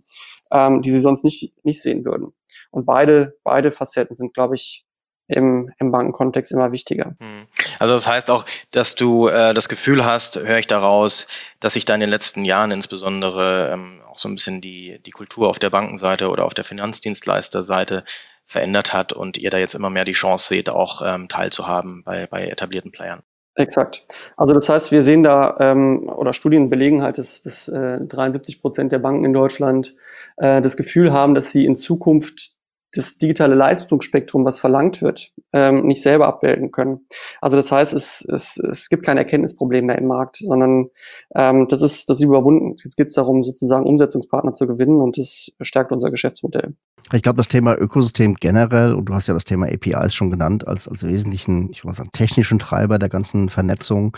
[0.51, 2.31] ähm, die sie sonst nicht, nicht sehen würden.
[2.69, 4.85] Und beide, beide Facetten sind, glaube ich,
[5.31, 7.15] im, im Bankenkontext immer wichtiger.
[7.19, 7.47] Hm.
[7.79, 11.27] Also das heißt auch, dass du äh, das Gefühl hast, höre ich daraus,
[11.59, 15.11] dass sich da in den letzten Jahren insbesondere ähm, auch so ein bisschen die, die
[15.11, 18.03] Kultur auf der Bankenseite oder auf der Finanzdienstleisterseite
[18.45, 22.27] verändert hat und ihr da jetzt immer mehr die Chance seht, auch ähm, teilzuhaben bei,
[22.27, 23.21] bei etablierten Playern.
[23.55, 24.05] Exakt.
[24.37, 28.61] Also das heißt, wir sehen da, ähm, oder Studien belegen halt, dass, dass äh, 73
[28.61, 29.95] Prozent der Banken in Deutschland
[30.37, 32.55] äh, das Gefühl haben, dass sie in Zukunft
[32.93, 37.07] das digitale Leistungsspektrum, was verlangt wird, ähm, nicht selber abbilden können.
[37.39, 40.87] Also das heißt, es, es, es gibt kein Erkenntnisproblem mehr im Markt, sondern
[41.35, 42.75] ähm, das, ist, das ist überwunden.
[42.83, 46.75] Jetzt geht es darum, sozusagen Umsetzungspartner zu gewinnen und das stärkt unser Geschäftsmodell.
[47.13, 50.67] Ich glaube, das Thema Ökosystem generell, und du hast ja das Thema APIs schon genannt,
[50.67, 54.15] als, als wesentlichen, ich würde sagen, technischen Treiber der ganzen Vernetzung,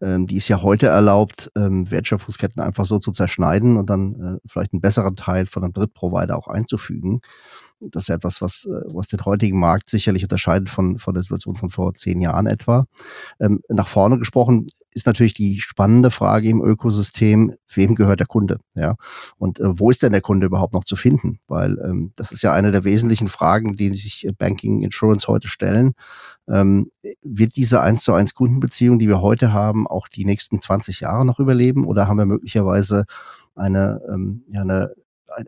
[0.00, 4.48] ähm, die ist ja heute erlaubt, ähm, Wertschöpfungsketten einfach so zu zerschneiden und dann äh,
[4.48, 7.20] vielleicht einen besseren Teil von einem Drittprovider auch einzufügen.
[7.90, 11.56] Das ist etwas, was, äh, was den heutigen Markt sicherlich unterscheidet von, von der Situation
[11.56, 12.86] von vor zehn Jahren etwa.
[13.40, 18.58] Ähm, nach vorne gesprochen ist natürlich die spannende Frage im Ökosystem, wem gehört der Kunde?
[18.74, 18.96] Ja?
[19.38, 21.38] Und äh, wo ist denn der Kunde überhaupt noch zu finden?
[21.48, 25.92] Weil ähm, das ist ja eine der wesentlichen Fragen, die sich Banking Insurance heute stellen.
[26.48, 26.90] Ähm,
[27.22, 31.24] wird diese eins zu eins Kundenbeziehung, die wir heute haben, auch die nächsten 20 Jahre
[31.24, 31.86] noch überleben?
[31.86, 33.04] Oder haben wir möglicherweise
[33.54, 34.94] eine, ähm, ja, eine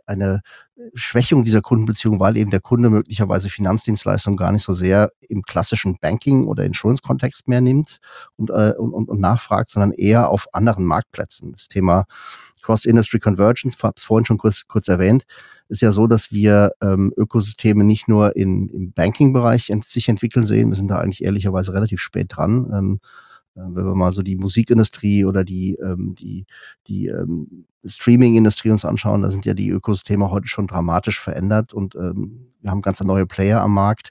[0.07, 0.41] eine
[0.95, 5.99] Schwächung dieser Kundenbeziehung, weil eben der Kunde möglicherweise Finanzdienstleistungen gar nicht so sehr im klassischen
[6.01, 8.01] Banking- oder Insurance-Kontext mehr nimmt
[8.37, 11.53] und, äh, und, und nachfragt, sondern eher auf anderen Marktplätzen.
[11.53, 12.05] Das Thema
[12.63, 15.25] Cross-Industry Convergence, ich habe es vorhin schon kurz, kurz erwähnt,
[15.69, 20.47] ist ja so, dass wir ähm, Ökosysteme nicht nur in, im Banking-Bereich ent sich entwickeln
[20.47, 22.71] sehen, wir sind da eigentlich ehrlicherweise relativ spät dran.
[22.75, 23.24] Ähm, äh,
[23.55, 26.47] wenn wir mal so die Musikindustrie oder die, ähm, die,
[26.87, 31.95] die ähm, Streaming-Industrie uns anschauen, da sind ja die Ökosysteme heute schon dramatisch verändert und
[31.95, 34.09] ähm, wir haben ganz neue Player am Markt.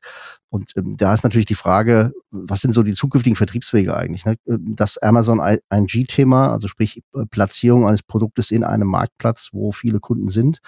[0.49, 4.25] Und ähm, da ist natürlich die Frage, was sind so die zukünftigen Vertriebswege eigentlich?
[4.25, 4.35] Ne?
[4.47, 9.99] Ähm, das Amazon ING-Thema, also sprich äh, Platzierung eines Produktes in einem Marktplatz, wo viele
[9.99, 10.59] Kunden sind,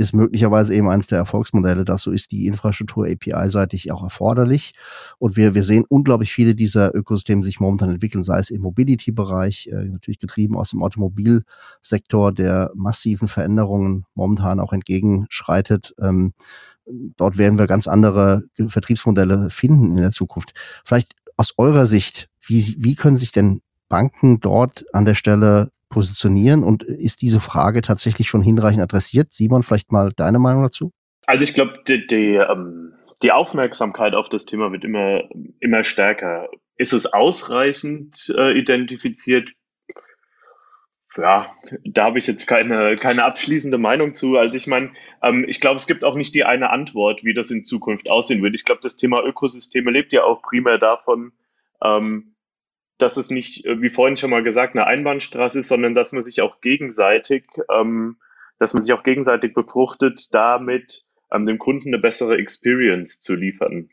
[0.00, 1.84] ist möglicherweise eben eines der Erfolgsmodelle.
[1.84, 4.72] Dazu ist die Infrastruktur API-seitig auch erforderlich.
[5.18, 9.68] Und wir, wir sehen unglaublich viele dieser Ökosysteme sich momentan entwickeln, sei es im Mobility-Bereich,
[9.68, 15.94] äh, natürlich getrieben aus dem Automobilsektor, der massiven Veränderungen momentan auch entgegenschreitet.
[16.00, 16.32] Ähm,
[17.16, 20.54] dort werden wir ganz andere Vertriebsmodelle finden in der Zukunft.
[20.82, 23.60] Vielleicht aus eurer Sicht, wie, wie können sich denn
[23.90, 26.62] Banken dort an der Stelle positionieren?
[26.64, 29.34] Und ist diese Frage tatsächlich schon hinreichend adressiert?
[29.34, 30.92] Simon, vielleicht mal deine Meinung dazu?
[31.26, 35.22] Also ich glaube, die, die, ähm, die Aufmerksamkeit auf das Thema wird immer,
[35.60, 36.48] immer stärker.
[36.76, 39.50] Ist es ausreichend äh, identifiziert?
[41.16, 41.52] Ja,
[41.84, 44.36] da habe ich jetzt keine, keine abschließende Meinung zu.
[44.36, 47.50] Also ich meine, ähm, ich glaube, es gibt auch nicht die eine Antwort, wie das
[47.50, 48.54] in Zukunft aussehen wird.
[48.54, 51.32] Ich glaube, das Thema Ökosysteme lebt ja auch primär davon,
[51.82, 52.29] ähm,
[53.02, 56.22] dass es nicht, äh, wie vorhin schon mal gesagt, eine Einbahnstraße ist, sondern dass man
[56.22, 58.16] sich auch gegenseitig, ähm,
[58.58, 63.88] dass man sich auch gegenseitig befruchtet, damit ähm, dem Kunden eine bessere Experience zu liefern.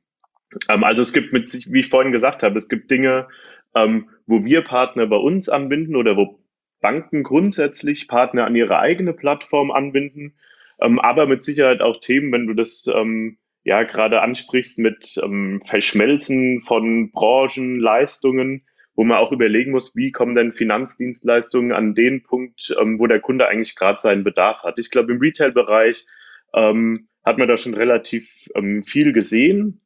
[0.70, 3.28] Ähm, also es gibt mit sich, wie ich vorhin gesagt habe, es gibt Dinge,
[3.76, 6.39] ähm, wo wir Partner bei uns anbinden oder wo
[6.82, 10.36] Banken grundsätzlich Partner an ihre eigene Plattform anbinden,
[10.80, 15.62] ähm, aber mit Sicherheit auch Themen, wenn du das ähm, ja gerade ansprichst mit ähm,
[15.63, 18.63] Verschmelzen von Branchen, Leistungen,
[18.97, 23.21] wo man auch überlegen muss, wie kommen denn Finanzdienstleistungen an den Punkt, ähm, wo der
[23.21, 24.79] Kunde eigentlich gerade seinen Bedarf hat.
[24.79, 26.07] Ich glaube, im Retail-Bereich
[26.55, 29.81] ähm, hat man da schon relativ ähm, viel gesehen.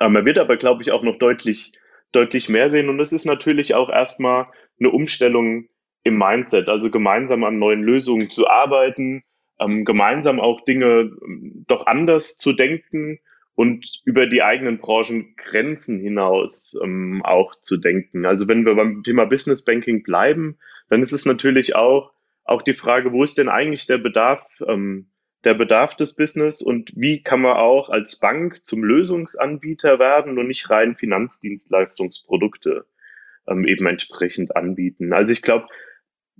[0.00, 1.72] Ähm, man wird aber, glaube ich, auch noch deutlich,
[2.12, 2.90] deutlich mehr sehen.
[2.90, 5.68] Und es ist natürlich auch erstmal eine Umstellung
[6.04, 9.24] im Mindset, also gemeinsam an neuen Lösungen zu arbeiten,
[9.60, 13.18] ähm, gemeinsam auch Dinge ähm, doch anders zu denken
[13.54, 18.24] und über die eigenen Branchengrenzen hinaus ähm, auch zu denken.
[18.24, 22.12] Also wenn wir beim Thema Business Banking bleiben, dann ist es natürlich auch,
[22.44, 25.10] auch die Frage, wo ist denn eigentlich der Bedarf, ähm,
[25.44, 30.46] der Bedarf des Business und wie kann man auch als Bank zum Lösungsanbieter werden und
[30.46, 32.86] nicht rein Finanzdienstleistungsprodukte
[33.48, 35.12] ähm, eben entsprechend anbieten.
[35.12, 35.66] Also ich glaube,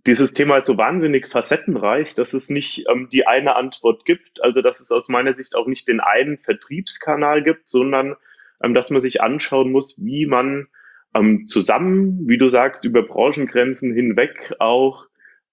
[0.07, 4.61] dieses Thema ist so wahnsinnig facettenreich, dass es nicht ähm, die eine Antwort gibt, also
[4.61, 8.17] dass es aus meiner Sicht auch nicht den einen Vertriebskanal gibt, sondern
[8.63, 10.67] ähm, dass man sich anschauen muss, wie man
[11.15, 15.07] ähm, zusammen, wie du sagst, über Branchengrenzen hinweg auch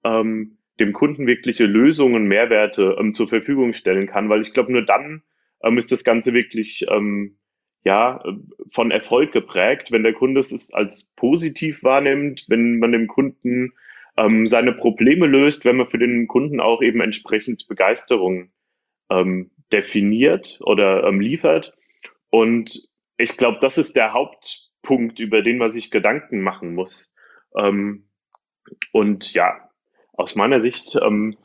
[0.03, 4.83] ähm, dem Kunden wirkliche Lösungen, Mehrwerte ähm, zur Verfügung stellen kann, weil ich glaube, nur
[4.83, 5.21] dann
[5.63, 7.37] ähm, ist das Ganze wirklich ähm,
[7.83, 8.23] ja
[8.71, 13.73] von Erfolg geprägt, wenn der Kunde es als positiv wahrnimmt, wenn man dem Kunden
[14.19, 18.51] ähm, seine Probleme löst, wenn man für den Kunden auch eben entsprechend Begeisterung
[19.09, 21.73] ähm, definiert oder ähm, liefert.
[22.29, 27.11] Und ich glaube, das ist der Hauptpunkt, über den man sich Gedanken machen muss.
[27.57, 28.09] Ähm,
[28.91, 29.69] und ja,
[30.13, 31.37] aus meiner Sicht ähm,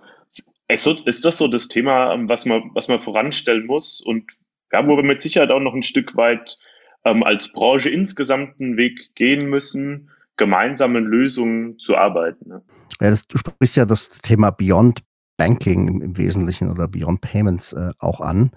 [0.69, 4.33] ist, ist das so das Thema, ähm, was man, was man voranstellen muss und
[4.73, 6.59] ja, wo wir mit Sicherheit auch noch ein Stück weit
[7.07, 12.49] als Branche insgesamt einen Weg gehen müssen, gemeinsamen Lösungen zu arbeiten.
[12.49, 12.63] Ne?
[13.01, 15.03] Ja, das, du sprichst ja das Thema Beyond
[15.37, 18.51] Banking im, Wesentlichen oder Beyond Payments äh, auch an.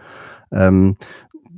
[0.52, 0.98] Ähm,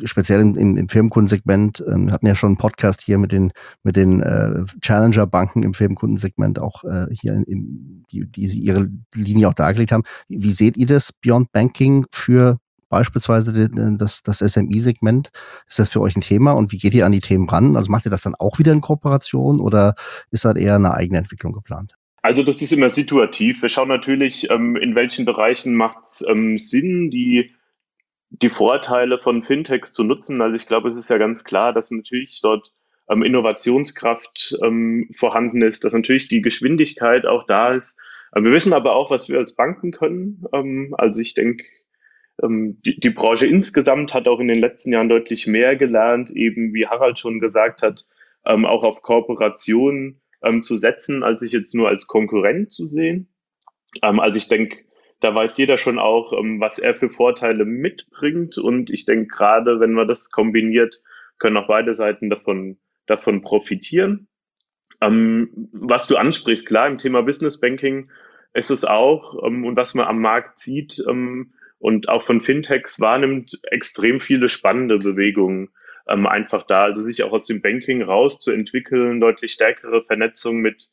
[0.05, 3.49] speziell im, im, im Firmenkundensegment, ähm, wir hatten ja schon einen Podcast hier mit den,
[3.84, 8.89] mit den äh, Challenger-Banken im Firmenkundensegment, auch äh, hier, in, in, die, die sie ihre
[9.13, 10.03] Linie auch dargelegt haben.
[10.27, 15.30] Wie, wie seht ihr das Beyond Banking für beispielsweise das, das SMI-Segment?
[15.67, 17.78] Ist das für euch ein Thema und wie geht ihr an die Themen ran?
[17.78, 19.95] Also macht ihr das dann auch wieder in Kooperation oder
[20.32, 21.95] ist das eher eine eigene Entwicklung geplant?
[22.21, 23.62] Also das ist immer situativ.
[23.62, 27.52] Wir schauen natürlich, ähm, in welchen Bereichen macht es ähm, Sinn, die
[28.32, 30.41] die Vorteile von Fintechs zu nutzen.
[30.41, 32.71] Also ich glaube, es ist ja ganz klar, dass natürlich dort
[33.10, 34.58] ähm, Innovationskraft
[35.12, 37.97] vorhanden ist, dass natürlich die Geschwindigkeit auch da ist.
[38.36, 40.45] Wir wissen aber auch, was wir als Banken können.
[40.93, 41.65] Also ich denke,
[42.41, 46.88] die, die Branche insgesamt hat auch in den letzten Jahren deutlich mehr gelernt, eben wie
[46.88, 48.06] Harald schon gesagt hat,
[48.45, 50.21] ähm, auch auf Kooperation
[50.62, 53.28] zu setzen, als sich jetzt nur als Konkurrent zu sehen.
[53.99, 54.86] also ich denke,
[55.19, 58.58] da weiß jeder schon auch, was er für Vorteile mitbringt.
[58.58, 61.02] Und ich denke, gerade wenn man das kombiniert,
[61.39, 62.78] können auch beide Seiten davon
[63.10, 64.28] davon profitieren.
[65.02, 68.10] Ähm, was du ansprichst, klar, im Thema Business Banking
[68.54, 73.00] ist es auch, ähm, und was man am Markt sieht ähm, und auch von Fintechs
[73.00, 75.70] wahrnimmt, extrem viele spannende Bewegungen
[76.08, 76.84] ähm, einfach da.
[76.84, 80.89] Also sich auch aus dem Banking rauszuentwickeln, deutlich stärkere Vernetzung mit,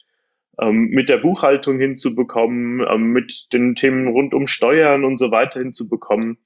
[0.61, 5.59] ähm, mit der Buchhaltung hinzubekommen, ähm, mit den Themen rund um Steuern und so weiter
[5.61, 6.39] hinzubekommen.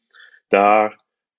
[0.49, 0.93] Da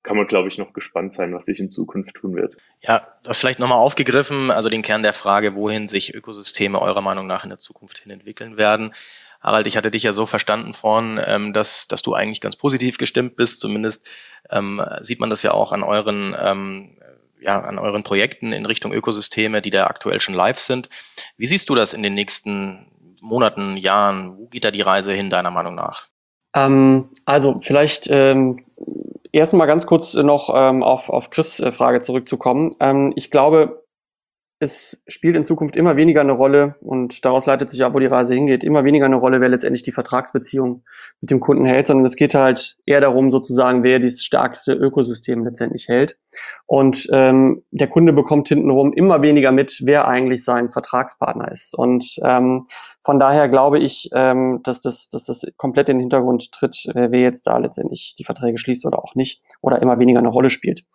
[0.04, 2.58] kann man, glaube ich, noch gespannt sein, was sich in Zukunft tun wird.
[2.82, 7.28] Ja, das vielleicht nochmal aufgegriffen, also den Kern der Frage, wohin sich Ökosysteme eurer Meinung
[7.28, 8.94] nach in der Zukunft hin entwickeln werden.
[9.42, 12.98] Harald, ich hatte dich ja so verstanden vorhin, ähm, dass, dass du eigentlich ganz positiv
[12.98, 13.60] gestimmt bist.
[13.60, 14.10] Zumindest
[14.50, 16.96] ähm, sieht man das ja auch an euren, ähm,
[17.40, 20.90] ja, an euren Projekten in Richtung Ökosysteme, die da aktuell schon live sind.
[21.38, 22.88] Wie siehst du das in den nächsten
[23.20, 24.38] Monaten, Jahren?
[24.38, 26.11] Wo geht da die Reise hin, deiner Meinung nach?
[26.56, 28.60] Ähm, also vielleicht ähm,
[29.32, 32.76] erstmal ganz kurz noch ähm, auf, auf Chris' äh, Frage zurückzukommen.
[32.80, 33.81] Ähm, ich glaube,
[34.62, 38.06] es spielt in Zukunft immer weniger eine Rolle und daraus leitet sich ab, wo die
[38.06, 40.84] Reise hingeht, immer weniger eine Rolle, wer letztendlich die Vertragsbeziehung
[41.19, 45.43] mit dem Kunden hält, sondern es geht halt eher darum, sozusagen, wer das stärkste Ökosystem
[45.43, 46.15] letztendlich hält.
[46.67, 51.74] Und ähm, der Kunde bekommt hintenrum immer weniger mit, wer eigentlich sein Vertragspartner ist.
[51.74, 52.65] Und ähm,
[53.02, 57.19] von daher glaube ich, ähm, dass, das, dass das komplett in den Hintergrund tritt, wer
[57.19, 60.86] jetzt da letztendlich die Verträge schließt oder auch nicht oder immer weniger eine Rolle spielt.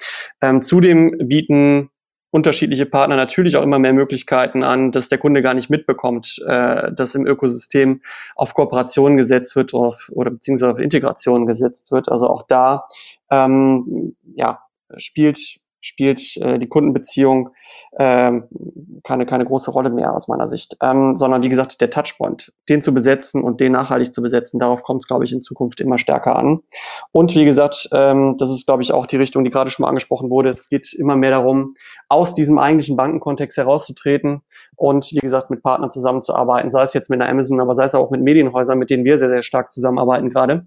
[0.40, 1.90] Ähm, zudem bieten
[2.30, 6.92] unterschiedliche Partner natürlich auch immer mehr Möglichkeiten an, dass der Kunde gar nicht mitbekommt, äh,
[6.92, 8.02] dass im Ökosystem
[8.34, 12.10] auf Kooperation gesetzt wird auf, oder beziehungsweise auf Integration gesetzt wird.
[12.10, 12.86] Also auch da
[13.30, 14.60] ähm, ja,
[14.96, 17.50] spielt spielt äh, die Kundenbeziehung
[17.92, 18.32] äh,
[19.02, 22.82] keine, keine große Rolle mehr aus meiner Sicht, ähm, sondern wie gesagt, der Touchpoint, den
[22.82, 25.98] zu besetzen und den nachhaltig zu besetzen, darauf kommt es, glaube ich, in Zukunft immer
[25.98, 26.60] stärker an.
[27.12, 29.88] Und wie gesagt, ähm, das ist, glaube ich, auch die Richtung, die gerade schon mal
[29.88, 30.50] angesprochen wurde.
[30.50, 31.74] Es geht immer mehr darum,
[32.08, 34.42] aus diesem eigentlichen Bankenkontext herauszutreten
[34.76, 37.94] und wie gesagt, mit Partnern zusammenzuarbeiten, sei es jetzt mit einer Amazon, aber sei es
[37.94, 40.66] auch mit Medienhäusern, mit denen wir sehr, sehr stark zusammenarbeiten gerade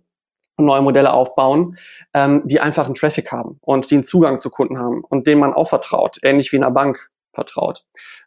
[0.65, 1.77] neue Modelle aufbauen,
[2.13, 5.41] ähm, die einfach einen Traffic haben und die einen Zugang zu Kunden haben und denen
[5.41, 7.83] man auch vertraut, ähnlich wie in einer Bank vertraut,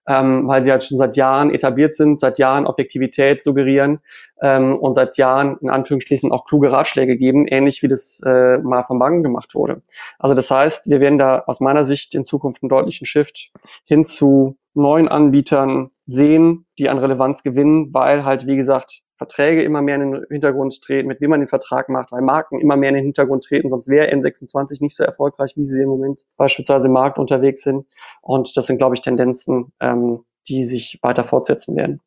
[0.09, 4.01] ähm, weil sie halt schon seit Jahren etabliert sind, seit Jahren Objektivität suggerieren
[4.41, 8.83] ähm, und seit Jahren in Anführungsstrichen auch kluge Ratschläge geben, ähnlich wie das äh, mal
[8.83, 9.83] von Banken gemacht wurde.
[10.19, 13.51] Also das heißt, wir werden da aus meiner Sicht in Zukunft einen deutlichen Shift
[13.85, 19.83] hin zu neuen Anbietern sehen, die an Relevanz gewinnen, weil halt, wie gesagt, Verträge immer
[19.83, 22.89] mehr in den Hintergrund treten, mit wem man den Vertrag macht, weil Marken immer mehr
[22.89, 26.89] in den Hintergrund treten, sonst wäre N26 nicht so erfolgreich, wie sie im Moment beispielsweise
[26.89, 27.87] im Markt unterwegs sind.
[28.21, 32.01] Und das sind, glaube ich, Tendenzen, ähm, die sich weiter fortsetzen werden.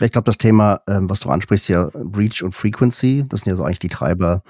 [0.00, 3.56] Ich glaube, das Thema, ähm, was du ansprichst, ja Reach und Frequency, das sind ja
[3.56, 4.42] so eigentlich die Treiber,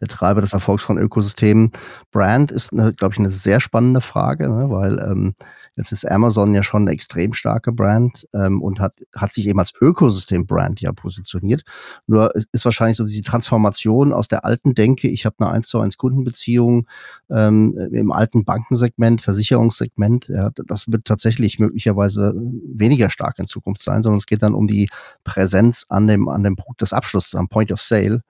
[0.00, 1.70] der Treiber des Erfolgs von Ökosystemen.
[2.10, 5.34] Brand ist, glaube ich, eine sehr spannende Frage, ne, weil ähm,
[5.76, 9.58] Jetzt ist Amazon ja schon eine extrem starke Brand ähm, und hat, hat sich eben
[9.58, 11.62] als Ökosystem-Brand ja positioniert.
[12.06, 15.80] Nur ist wahrscheinlich so diese Transformation aus der alten Denke, ich habe eine 1 zu
[15.80, 16.86] 1 Kundenbeziehung
[17.30, 24.02] ähm, im alten Bankensegment, Versicherungssegment, ja, das wird tatsächlich möglicherweise weniger stark in Zukunft sein,
[24.02, 24.90] sondern es geht dann um die
[25.24, 28.22] Präsenz an dem, an dem Punkt des Abschlusses, am Point of Sale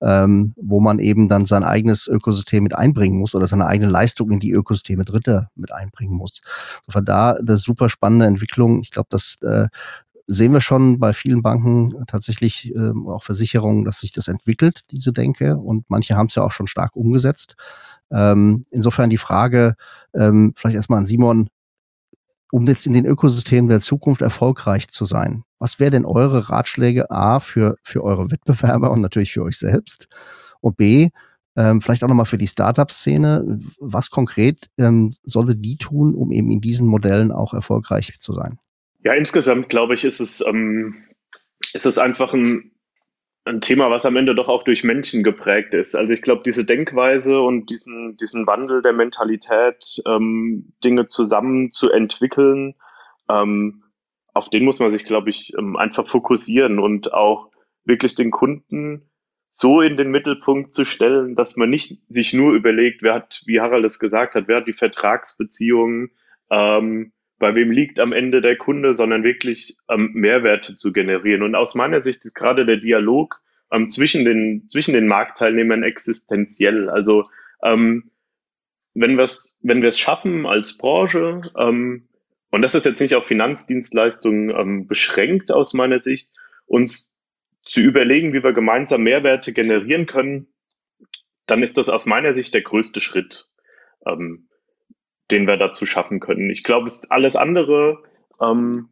[0.00, 4.30] ähm, wo man eben dann sein eigenes Ökosystem mit einbringen muss oder seine eigene Leistung
[4.30, 6.42] in die Ökosysteme Dritter mit einbringen muss.
[6.88, 8.80] Von da eine super spannende Entwicklung.
[8.80, 9.68] Ich glaube, das äh,
[10.26, 15.12] sehen wir schon bei vielen Banken tatsächlich äh, auch Versicherungen, dass sich das entwickelt, diese
[15.12, 15.56] Denke.
[15.56, 17.56] Und manche haben es ja auch schon stark umgesetzt.
[18.10, 19.76] Ähm, insofern die Frage,
[20.14, 21.48] ähm, vielleicht erstmal an Simon,
[22.50, 25.42] um jetzt in den Ökosystemen der Zukunft erfolgreich zu sein?
[25.58, 30.08] Was wären denn eure Ratschläge A für, für eure Wettbewerber und natürlich für euch selbst?
[30.60, 31.10] Und B,
[31.56, 33.58] ähm, vielleicht auch nochmal für die Startup-Szene.
[33.80, 38.58] Was konkret ähm, sollte die tun, um eben in diesen Modellen auch erfolgreich zu sein?
[39.02, 40.96] Ja, insgesamt glaube ich, ist es, ähm,
[41.72, 42.72] ist es einfach ein,
[43.46, 45.94] ein Thema, was am Ende doch auch durch Menschen geprägt ist.
[45.94, 51.90] Also ich glaube, diese Denkweise und diesen, diesen Wandel der Mentalität, ähm, Dinge zusammen zu
[51.90, 52.74] entwickeln,
[53.30, 53.84] ähm,
[54.34, 57.50] auf den muss man sich, glaube ich, ähm, einfach fokussieren und auch
[57.84, 59.08] wirklich den Kunden
[59.50, 63.60] so in den Mittelpunkt zu stellen, dass man nicht sich nur überlegt, wer hat, wie
[63.60, 66.10] Harald es gesagt hat, wer hat die Vertragsbeziehungen,
[66.50, 71.42] ähm, bei wem liegt am Ende der Kunde, sondern wirklich ähm, Mehrwerte zu generieren.
[71.42, 73.40] Und aus meiner Sicht ist gerade der Dialog
[73.72, 76.88] ähm, zwischen, den, zwischen den Marktteilnehmern existenziell.
[76.88, 77.24] Also
[77.62, 78.10] ähm,
[78.94, 82.08] wenn wir es wenn schaffen als Branche, ähm,
[82.50, 86.30] und das ist jetzt nicht auf Finanzdienstleistungen ähm, beschränkt aus meiner Sicht,
[86.64, 87.12] uns
[87.62, 90.46] zu überlegen, wie wir gemeinsam Mehrwerte generieren können,
[91.46, 93.48] dann ist das aus meiner Sicht der größte Schritt.
[94.06, 94.48] Ähm,
[95.30, 96.50] den wir dazu schaffen können.
[96.50, 98.02] Ich glaube, es ist alles andere,
[98.40, 98.88] ähm,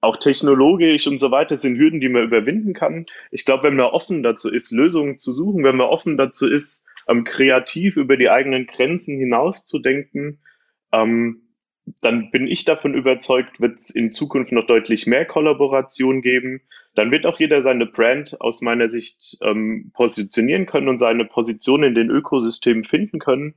[0.00, 3.06] auch technologisch und so weiter, sind Hürden, die man überwinden kann.
[3.30, 6.84] Ich glaube, wenn man offen dazu ist, Lösungen zu suchen, wenn man offen dazu ist,
[7.08, 10.40] ähm, kreativ über die eigenen Grenzen hinauszudenken,
[10.92, 11.42] ähm,
[12.00, 16.60] dann bin ich davon überzeugt, wird es in Zukunft noch deutlich mehr Kollaboration geben.
[16.94, 21.82] Dann wird auch jeder seine Brand aus meiner Sicht ähm, positionieren können und seine Position
[21.82, 23.54] in den Ökosystemen finden können.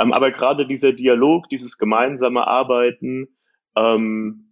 [0.00, 3.28] Ähm, aber gerade dieser Dialog, dieses gemeinsame Arbeiten
[3.76, 4.44] ähm,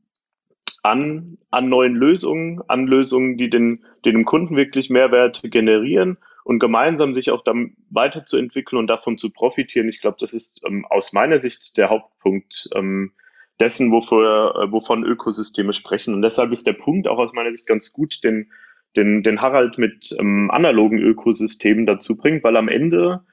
[0.82, 6.58] an, an neuen Lösungen, an Lösungen, die den, die dem Kunden wirklich Mehrwerte generieren und
[6.58, 9.88] gemeinsam sich auch dann weiterzuentwickeln und davon zu profitieren.
[9.88, 13.12] Ich glaube, das ist ähm, aus meiner Sicht der Hauptpunkt ähm,
[13.58, 16.14] dessen, wofür, äh, wovon Ökosysteme sprechen.
[16.14, 18.50] Und deshalb ist der Punkt auch aus meiner Sicht ganz gut, den,
[18.94, 23.24] den, den Harald mit ähm, analogen Ökosystemen dazu bringt, weil am Ende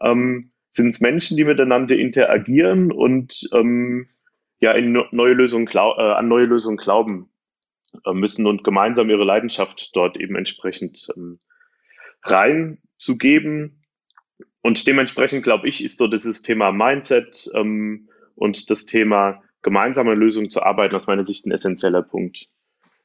[0.00, 4.08] ähm, sind es Menschen, die miteinander interagieren und ähm,
[4.60, 7.28] ja in neue Lösungen äh, an neue Lösungen glauben
[8.04, 11.38] äh, müssen und gemeinsam ihre Leidenschaft dort eben entsprechend ähm,
[12.22, 13.84] reinzugeben.
[14.62, 20.50] Und dementsprechend glaube ich, ist so dieses Thema Mindset ähm, und das Thema gemeinsame Lösungen
[20.50, 22.48] zu arbeiten aus meiner Sicht ein essentieller Punkt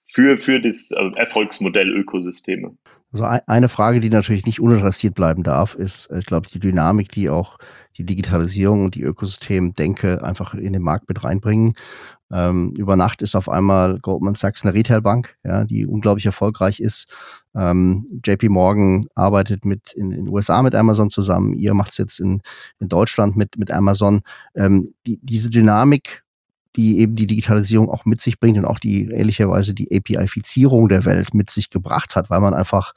[0.06, 2.78] für, für das äh, Erfolgsmodell Ökosysteme.
[3.20, 7.10] Also eine Frage, die natürlich nicht uninteressiert bleiben darf, ist, äh, ich glaube, die Dynamik,
[7.10, 7.58] die auch
[7.98, 11.74] die Digitalisierung und die Ökosystemdenke einfach in den Markt mit reinbringen.
[12.32, 17.08] Ähm, über Nacht ist auf einmal Goldman Sachs eine Retailbank, ja, die unglaublich erfolgreich ist.
[17.56, 21.54] Ähm, JP Morgan arbeitet mit in den USA mit Amazon zusammen.
[21.54, 22.42] Ihr macht es jetzt in,
[22.80, 24.22] in Deutschland mit, mit Amazon.
[24.54, 26.24] Ähm, die, diese Dynamik
[26.78, 31.06] die eben die Digitalisierung auch mit sich bringt und auch die ehrlicherweise die API-Fizierung der
[31.06, 32.94] Welt mit sich gebracht hat, weil man einfach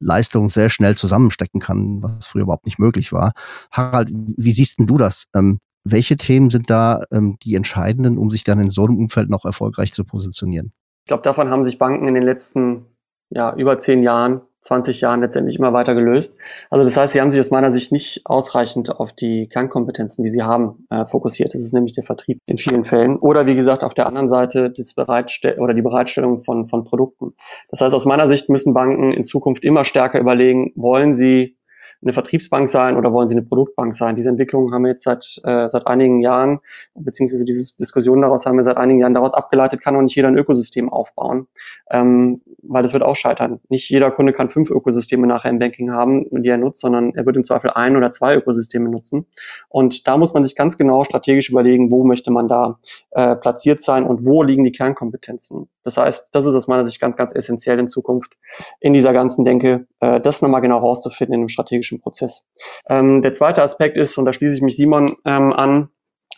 [0.00, 3.32] Leistungen sehr schnell zusammenstecken kann, was früher überhaupt nicht möglich war.
[3.70, 5.28] Harald, wie siehst denn du das?
[5.34, 9.30] Ähm, welche Themen sind da ähm, die entscheidenden, um sich dann in so einem Umfeld
[9.30, 10.72] noch erfolgreich zu positionieren?
[11.04, 12.86] Ich glaube, davon haben sich Banken in den letzten
[13.30, 16.36] ja, über zehn Jahren 20 Jahren letztendlich immer weiter gelöst.
[16.68, 20.30] Also das heißt, sie haben sich aus meiner Sicht nicht ausreichend auf die Kernkompetenzen, die
[20.30, 21.54] sie haben, äh, fokussiert.
[21.54, 23.16] Das ist nämlich der Vertrieb in vielen Fällen.
[23.16, 27.32] Oder wie gesagt, auf der anderen Seite das Bereitstell oder die Bereitstellung von, von Produkten.
[27.70, 31.56] Das heißt, aus meiner Sicht müssen Banken in Zukunft immer stärker überlegen, wollen sie
[32.02, 34.16] eine Vertriebsbank sein oder wollen sie eine Produktbank sein?
[34.16, 36.60] Diese Entwicklung haben wir jetzt seit, äh, seit einigen Jahren,
[36.94, 40.28] beziehungsweise diese Diskussion daraus haben wir seit einigen Jahren daraus abgeleitet, kann auch nicht jeder
[40.28, 41.46] ein Ökosystem aufbauen,
[41.90, 43.60] ähm, weil das wird auch scheitern.
[43.68, 47.26] Nicht jeder Kunde kann fünf Ökosysteme nachher im Banking haben, die er nutzt, sondern er
[47.26, 49.26] wird im Zweifel ein oder zwei Ökosysteme nutzen.
[49.68, 52.78] Und da muss man sich ganz genau strategisch überlegen, wo möchte man da
[53.10, 55.68] äh, platziert sein und wo liegen die Kernkompetenzen.
[55.82, 58.36] Das heißt, das ist aus meiner Sicht ganz, ganz essentiell in Zukunft
[58.80, 62.46] in dieser ganzen Denke, äh, das nochmal genau rauszufinden in einem strategischen Prozess.
[62.88, 65.88] Ähm, der zweite Aspekt ist, und da schließe ich mich Simon ähm, an,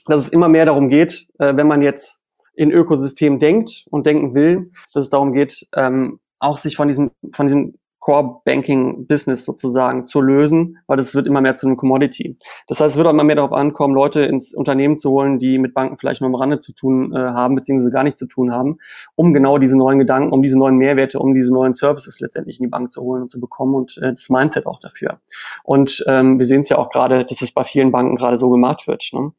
[0.07, 2.23] dass es immer mehr darum geht, äh, wenn man jetzt
[2.55, 7.11] in Ökosystem denkt und denken will, dass es darum geht, ähm, auch sich von diesem,
[7.33, 12.37] von diesem Core-Banking-Business sozusagen zu lösen, weil das wird immer mehr zu einem Commodity.
[12.67, 15.59] Das heißt, es wird auch immer mehr darauf ankommen, Leute ins Unternehmen zu holen, die
[15.59, 18.53] mit Banken vielleicht nur am Rande zu tun äh, haben, beziehungsweise gar nichts zu tun
[18.53, 18.79] haben,
[19.15, 22.65] um genau diese neuen Gedanken, um diese neuen Mehrwerte, um diese neuen Services letztendlich in
[22.65, 25.21] die Bank zu holen und zu bekommen und äh, das Mindset auch dafür.
[25.63, 28.51] Und ähm, wir sehen es ja auch gerade, dass es bei vielen Banken gerade so
[28.51, 29.11] gemacht wird.
[29.13, 29.31] Ne?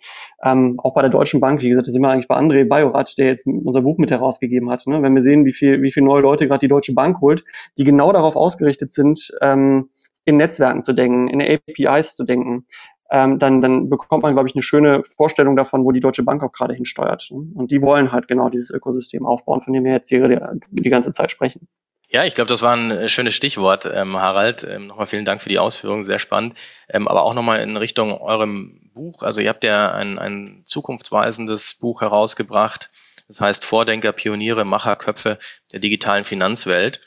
[0.42, 3.18] Ähm, auch bei der Deutschen Bank, wie gesagt, da sind wir eigentlich bei André Bajorat,
[3.18, 4.88] der jetzt unser Buch mit herausgegeben hat.
[4.88, 5.02] Ne?
[5.02, 7.44] Wenn wir sehen, wie viel, wie viele neue Leute gerade die Deutsche Bank holt,
[7.78, 9.90] die genau darauf aus ausgerichtet sind, ähm,
[10.26, 12.64] in Netzwerken zu denken, in APIs zu denken,
[13.12, 16.42] ähm, dann, dann bekommt man, glaube ich, eine schöne Vorstellung davon, wo die Deutsche Bank
[16.44, 17.30] auch gerade hinsteuert.
[17.32, 20.40] Und die wollen halt genau dieses Ökosystem aufbauen, von dem wir jetzt hier die,
[20.72, 21.68] die ganze Zeit sprechen.
[22.10, 24.64] Ja, ich glaube, das war ein äh, schönes Stichwort, ähm, Harald.
[24.64, 26.60] Ähm, nochmal vielen Dank für die Ausführungen, sehr spannend.
[26.88, 29.24] Ähm, aber auch nochmal in Richtung eurem Buch.
[29.24, 32.92] Also ihr habt ja ein, ein zukunftsweisendes Buch herausgebracht.
[33.28, 35.40] Das heißt Vordenker, Pioniere, Macherköpfe
[35.72, 37.02] der digitalen Finanzwelt.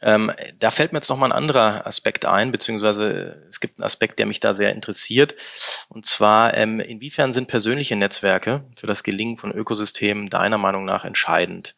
[0.00, 4.18] Ähm, da fällt mir jetzt nochmal ein anderer Aspekt ein, beziehungsweise es gibt einen Aspekt,
[4.18, 5.36] der mich da sehr interessiert.
[5.88, 11.04] Und zwar, ähm, inwiefern sind persönliche Netzwerke für das Gelingen von Ökosystemen deiner Meinung nach
[11.04, 11.76] entscheidend?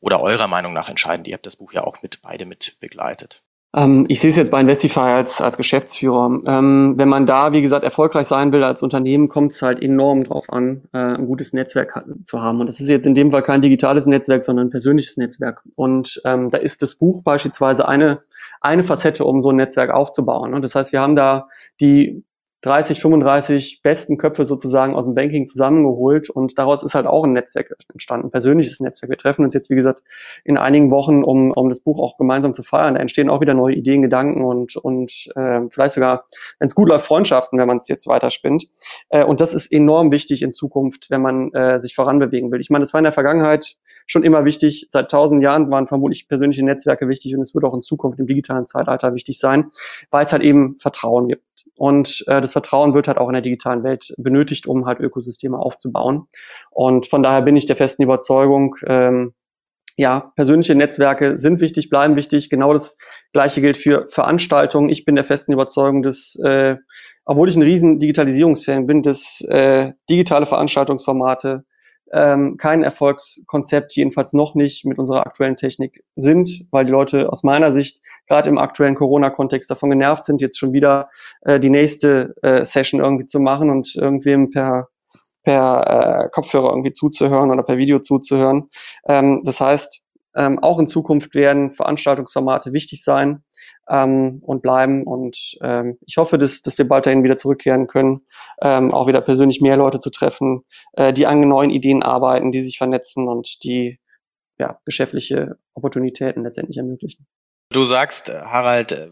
[0.00, 1.26] Oder eurer Meinung nach entscheidend?
[1.26, 3.42] Ihr habt das Buch ja auch mit beide mit begleitet.
[3.76, 6.40] Ähm, ich sehe es jetzt bei Investify als, als Geschäftsführer.
[6.46, 10.24] Ähm, wenn man da, wie gesagt, erfolgreich sein will als Unternehmen, kommt es halt enorm
[10.24, 12.60] drauf an, äh, ein gutes Netzwerk zu haben.
[12.60, 15.62] Und das ist jetzt in dem Fall kein digitales Netzwerk, sondern ein persönliches Netzwerk.
[15.76, 18.22] Und ähm, da ist das Buch beispielsweise eine,
[18.62, 20.54] eine Facette, um so ein Netzwerk aufzubauen.
[20.54, 21.48] Und das heißt, wir haben da
[21.78, 22.24] die
[22.62, 27.32] 30, 35 besten Köpfe sozusagen aus dem Banking zusammengeholt und daraus ist halt auch ein
[27.32, 29.10] Netzwerk entstanden, ein persönliches Netzwerk.
[29.10, 30.02] Wir treffen uns jetzt, wie gesagt,
[30.42, 32.94] in einigen Wochen, um, um das Buch auch gemeinsam zu feiern.
[32.94, 36.26] Da entstehen auch wieder neue Ideen, Gedanken und, und äh, vielleicht sogar,
[36.58, 38.66] wenn es gut läuft, Freundschaften, wenn man es jetzt weiterspinnt.
[39.10, 42.60] Äh, und das ist enorm wichtig in Zukunft, wenn man äh, sich voranbewegen will.
[42.60, 43.76] Ich meine, das war in der Vergangenheit
[44.06, 44.86] schon immer wichtig.
[44.88, 48.26] Seit tausend Jahren waren vermutlich persönliche Netzwerke wichtig und es wird auch in Zukunft im
[48.26, 49.66] digitalen Zeitalter wichtig sein,
[50.10, 51.45] weil es halt eben Vertrauen gibt.
[51.76, 55.58] Und äh, das Vertrauen wird halt auch in der digitalen Welt benötigt, um halt Ökosysteme
[55.58, 56.26] aufzubauen.
[56.70, 59.34] Und von daher bin ich der festen Überzeugung, ähm,
[59.98, 62.50] ja, persönliche Netzwerke sind wichtig, bleiben wichtig.
[62.50, 62.98] Genau das
[63.32, 64.90] Gleiche gilt für Veranstaltungen.
[64.90, 66.76] Ich bin der festen Überzeugung, dass, äh,
[67.24, 71.64] obwohl ich ein riesen Digitalisierungsfan bin, dass äh, digitale Veranstaltungsformate
[72.12, 77.42] ähm, kein Erfolgskonzept, jedenfalls noch nicht mit unserer aktuellen Technik sind, weil die Leute aus
[77.42, 81.10] meiner Sicht gerade im aktuellen Corona-Kontext davon genervt sind, jetzt schon wieder
[81.42, 84.88] äh, die nächste äh, Session irgendwie zu machen und irgendwem per
[85.42, 88.68] per äh, Kopfhörer irgendwie zuzuhören oder per Video zuzuhören.
[89.06, 90.02] Ähm, das heißt,
[90.34, 93.44] ähm, auch in Zukunft werden Veranstaltungsformate wichtig sein
[93.88, 95.04] ähm, und bleiben.
[95.04, 98.22] Und ähm, ich hoffe, dass, dass wir bald dahin wieder zurückkehren können,
[98.62, 102.60] ähm, auch wieder persönlich mehr Leute zu treffen, äh, die an neuen Ideen arbeiten, die
[102.60, 103.98] sich vernetzen und die
[104.58, 107.26] ja, geschäftliche Opportunitäten letztendlich ermöglichen.
[107.70, 109.10] Du sagst, Harald,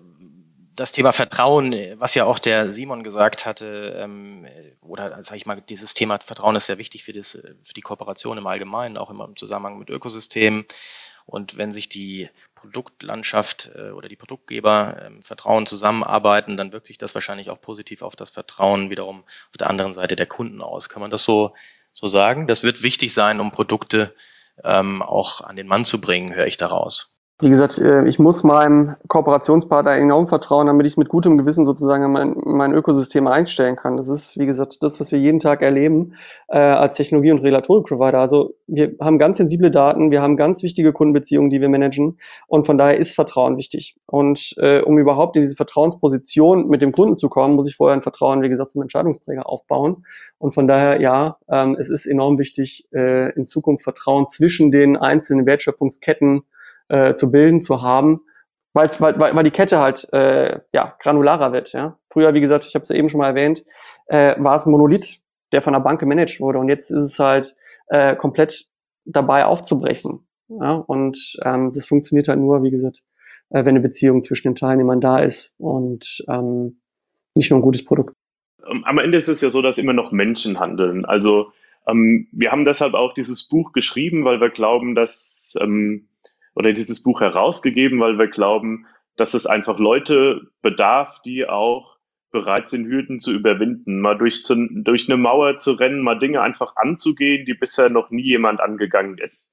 [0.76, 4.46] das Thema Vertrauen, was ja auch der Simon gesagt hatte, ähm,
[4.80, 8.38] oder sage ich mal, dieses Thema Vertrauen ist sehr wichtig für, das, für die Kooperation
[8.38, 10.64] im Allgemeinen, auch immer im Zusammenhang mit Ökosystemen.
[11.26, 12.28] Und wenn sich die
[12.64, 18.00] Produktlandschaft äh, oder die Produktgeber ähm, Vertrauen zusammenarbeiten, dann wirkt sich das wahrscheinlich auch positiv
[18.00, 20.88] auf das Vertrauen wiederum auf der anderen Seite der Kunden aus.
[20.88, 21.54] Kann man das so,
[21.92, 22.46] so sagen?
[22.46, 24.14] Das wird wichtig sein, um Produkte
[24.62, 27.13] ähm, auch an den Mann zu bringen, höre ich daraus.
[27.40, 31.64] Wie gesagt, äh, ich muss meinem Kooperationspartner enorm vertrauen, damit ich es mit gutem Gewissen
[31.64, 33.96] sozusagen in mein, mein Ökosystem einstellen kann.
[33.96, 36.14] Das ist, wie gesagt, das, was wir jeden Tag erleben
[36.46, 38.20] äh, als Technologie- und Regulatorik-Provider.
[38.20, 42.66] Also wir haben ganz sensible Daten, wir haben ganz wichtige Kundenbeziehungen, die wir managen und
[42.66, 43.96] von daher ist Vertrauen wichtig.
[44.06, 47.96] Und äh, um überhaupt in diese Vertrauensposition mit dem Kunden zu kommen, muss ich vorher
[47.96, 50.06] ein Vertrauen, wie gesagt, zum Entscheidungsträger aufbauen.
[50.38, 54.96] Und von daher, ja, ähm, es ist enorm wichtig, äh, in Zukunft Vertrauen zwischen den
[54.96, 56.44] einzelnen Wertschöpfungsketten
[56.88, 58.20] äh, zu bilden, zu haben,
[58.72, 61.72] weil, weil, weil die Kette halt äh, ja, granularer wird.
[61.72, 61.98] Ja?
[62.10, 63.64] Früher, wie gesagt, ich habe es eben schon mal erwähnt,
[64.06, 65.22] äh, war es ein Monolith,
[65.52, 66.58] der von der Bank gemanagt wurde.
[66.58, 67.54] Und jetzt ist es halt
[67.88, 68.66] äh, komplett
[69.04, 70.26] dabei aufzubrechen.
[70.48, 70.74] Ja?
[70.74, 73.02] Und ähm, das funktioniert halt nur, wie gesagt,
[73.50, 76.80] äh, wenn eine Beziehung zwischen den Teilnehmern da ist und ähm,
[77.36, 78.14] nicht nur ein gutes Produkt.
[78.68, 81.04] Ähm, am Ende ist es ja so, dass immer noch Menschen handeln.
[81.04, 81.52] Also
[81.86, 86.08] ähm, wir haben deshalb auch dieses Buch geschrieben, weil wir glauben, dass ähm,
[86.54, 88.86] oder dieses Buch herausgegeben, weil wir glauben,
[89.16, 91.94] dass es einfach Leute bedarf, die auch
[92.30, 96.42] bereit sind, Hürden zu überwinden, mal durch, zu, durch eine Mauer zu rennen, mal Dinge
[96.42, 99.52] einfach anzugehen, die bisher noch nie jemand angegangen ist.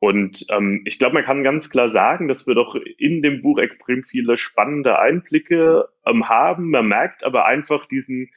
[0.00, 3.58] Und ähm, ich glaube, man kann ganz klar sagen, dass wir doch in dem Buch
[3.58, 6.70] extrem viele spannende Einblicke ähm, haben.
[6.70, 8.30] Man merkt aber einfach diesen,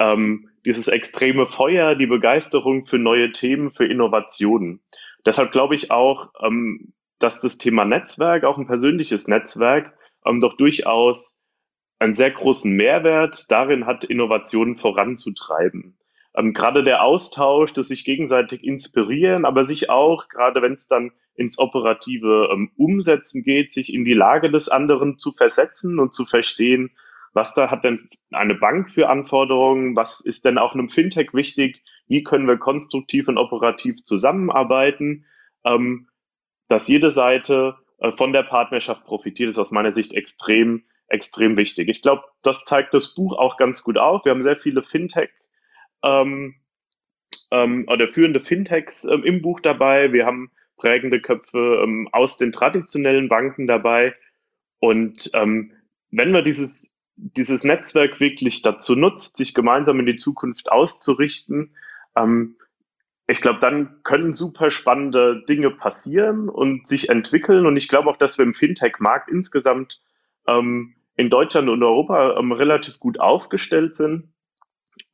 [0.00, 4.80] ähm, dieses extreme Feuer, die Begeisterung für neue Themen, für Innovationen.
[5.24, 6.92] Deshalb glaube ich auch, ähm,
[7.24, 9.94] dass das Thema Netzwerk, auch ein persönliches Netzwerk,
[10.26, 11.38] ähm, doch durchaus
[11.98, 15.96] einen sehr großen Mehrwert darin hat, Innovationen voranzutreiben.
[16.36, 21.12] Ähm, gerade der Austausch, das sich gegenseitig inspirieren, aber sich auch, gerade wenn es dann
[21.34, 26.26] ins operative ähm, Umsetzen geht, sich in die Lage des anderen zu versetzen und zu
[26.26, 26.90] verstehen,
[27.32, 31.82] was da hat denn eine Bank für Anforderungen, was ist denn auch einem Fintech wichtig,
[32.06, 35.24] wie können wir konstruktiv und operativ zusammenarbeiten.
[35.64, 36.08] Ähm,
[36.68, 41.88] dass jede Seite äh, von der Partnerschaft profitiert, ist aus meiner Sicht extrem, extrem wichtig.
[41.88, 44.24] Ich glaube, das zeigt das Buch auch ganz gut auf.
[44.24, 45.30] Wir haben sehr viele Fintech
[46.02, 46.54] ähm,
[47.50, 50.12] ähm, oder führende Fintechs ähm, im Buch dabei.
[50.12, 54.14] Wir haben prägende Köpfe ähm, aus den traditionellen Banken dabei.
[54.80, 55.72] Und ähm,
[56.10, 61.74] wenn wir dieses, dieses Netzwerk wirklich dazu nutzt, sich gemeinsam in die Zukunft auszurichten,
[62.16, 62.56] ähm,
[63.26, 67.66] ich glaube, dann können super spannende Dinge passieren und sich entwickeln.
[67.66, 70.00] Und ich glaube auch, dass wir im Fintech-Markt insgesamt
[70.46, 74.34] ähm, in Deutschland und Europa ähm, relativ gut aufgestellt sind.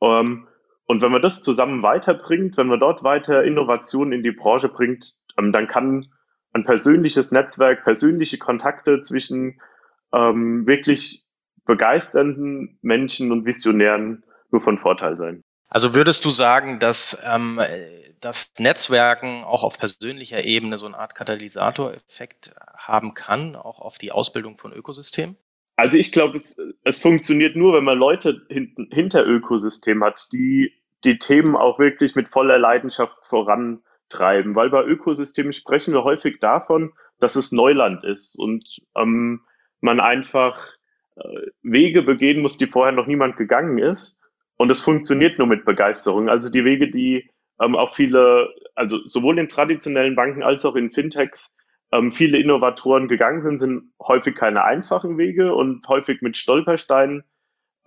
[0.01, 0.47] Ähm,
[0.85, 5.13] und wenn man das zusammen weiterbringt, wenn man dort weiter Innovationen in die Branche bringt,
[5.37, 6.07] ähm, dann kann
[6.51, 9.61] ein persönliches Netzwerk, persönliche Kontakte zwischen
[10.13, 11.23] ähm, wirklich
[11.65, 15.43] begeisternden Menschen und Visionären nur von Vorteil sein.
[15.71, 17.61] Also würdest du sagen, dass ähm,
[18.19, 24.11] das Netzwerken auch auf persönlicher Ebene so eine Art Katalysatoreffekt haben kann, auch auf die
[24.11, 25.37] Ausbildung von Ökosystemen?
[25.77, 30.73] Also ich glaube, es, es funktioniert nur, wenn man Leute hinten, hinter Ökosystem hat, die
[31.05, 34.55] die Themen auch wirklich mit voller Leidenschaft vorantreiben.
[34.55, 39.41] Weil bei Ökosystemen sprechen wir häufig davon, dass es Neuland ist und ähm,
[39.79, 40.59] man einfach
[41.15, 44.17] äh, Wege begehen muss, die vorher noch niemand gegangen ist.
[44.61, 46.29] Und es funktioniert nur mit Begeisterung.
[46.29, 47.27] Also die Wege, die
[47.59, 51.51] ähm, auch viele, also sowohl in traditionellen Banken als auch in Fintechs,
[51.91, 57.23] ähm, viele Innovatoren gegangen sind, sind häufig keine einfachen Wege und häufig mit Stolpersteinen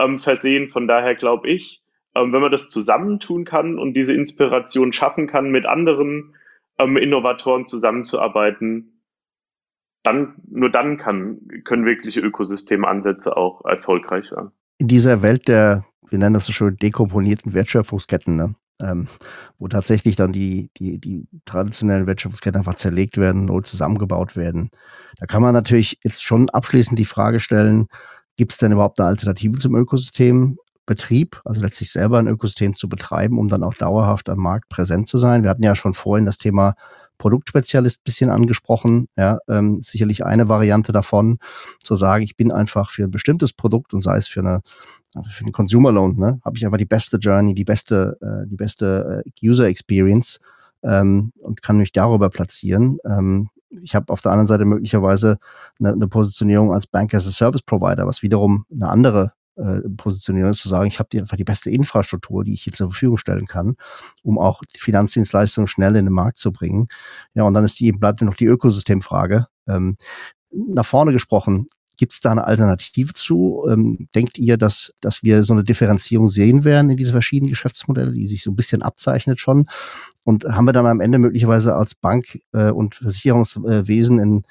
[0.01, 0.69] ähm, versehen.
[0.69, 1.81] Von daher glaube ich,
[2.17, 6.35] ähm, wenn man das zusammentun kann und diese Inspiration schaffen kann, mit anderen
[6.81, 9.01] ähm, Innovatoren zusammenzuarbeiten,
[10.03, 14.51] dann, nur dann kann, können wirkliche Ökosystemansätze auch erfolgreich werden.
[14.79, 15.85] In dieser Welt der
[16.15, 18.55] wir nennen das so schön dekomponierten Wertschöpfungsketten, ne?
[18.81, 19.09] ähm,
[19.59, 24.71] wo tatsächlich dann die, die, die traditionellen Wertschöpfungsketten einfach zerlegt werden, neu zusammengebaut werden.
[25.19, 27.89] Da kann man natürlich jetzt schon abschließend die Frage stellen,
[28.37, 33.41] gibt es denn überhaupt eine Alternative zum Ökosystembetrieb, also letztlich selber ein Ökosystem zu betreiben,
[33.41, 35.43] um dann auch dauerhaft am Markt präsent zu sein?
[35.43, 36.77] Wir hatten ja schon vorhin das Thema
[37.19, 39.09] Produktspezialist bisschen angesprochen.
[39.17, 41.39] Ja, ähm, sicherlich eine Variante davon,
[41.83, 44.61] zu sagen, ich bin einfach für ein bestimmtes Produkt und sei es für eine
[45.29, 48.57] für den Consumer Loan, ne, habe ich einfach die beste Journey, die beste, äh, die
[48.57, 50.41] beste äh, User Experience
[50.83, 52.99] ähm, und kann mich darüber platzieren.
[53.05, 53.49] Ähm,
[53.83, 55.39] ich habe auf der anderen Seite möglicherweise
[55.79, 60.51] eine, eine Positionierung als Bank as a Service Provider, was wiederum eine andere äh, Positionierung
[60.51, 63.47] ist, zu sagen, ich habe einfach die beste Infrastruktur, die ich hier zur Verfügung stellen
[63.47, 63.77] kann,
[64.23, 66.89] um auch die Finanzdienstleistungen schnell in den Markt zu bringen.
[67.35, 69.47] Ja, und dann ist die, bleibt noch die Ökosystemfrage.
[69.69, 69.97] Ähm,
[70.51, 73.67] nach vorne gesprochen, Gibt es da eine Alternative zu?
[73.71, 78.13] Ähm, denkt ihr, dass, dass wir so eine Differenzierung sehen werden in diese verschiedenen Geschäftsmodelle,
[78.13, 79.67] die sich so ein bisschen abzeichnet schon?
[80.25, 84.43] Und haben wir dann am Ende möglicherweise als Bank äh, und Versicherungswesen in,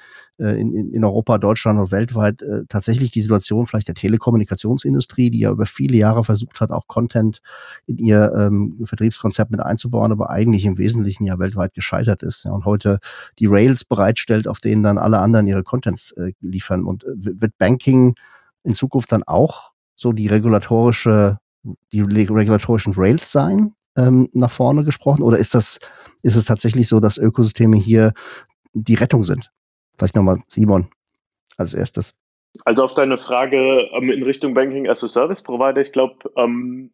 [0.51, 5.51] in, in Europa, Deutschland und weltweit äh, tatsächlich die Situation vielleicht der Telekommunikationsindustrie, die ja
[5.51, 7.41] über viele Jahre versucht hat, auch Content
[7.87, 12.51] in ihr ähm, Vertriebskonzept mit einzubauen, aber eigentlich im Wesentlichen ja weltweit gescheitert ist ja,
[12.51, 12.99] und heute
[13.39, 16.85] die Rails bereitstellt, auf denen dann alle anderen ihre Contents äh, liefern.
[16.85, 18.15] Und äh, wird Banking
[18.63, 21.39] in Zukunft dann auch so die regulatorische
[21.91, 25.23] die regulatorischen Rails sein, ähm, nach vorne gesprochen?
[25.23, 25.79] Oder ist das,
[26.21, 28.13] ist es tatsächlich so, dass Ökosysteme hier
[28.73, 29.51] die Rettung sind?
[30.03, 30.89] Vielleicht nochmal Simon
[31.55, 32.13] als erstes.
[32.65, 36.91] Also auf deine Frage ähm, in Richtung Banking as a Service Provider, ich glaube, ähm,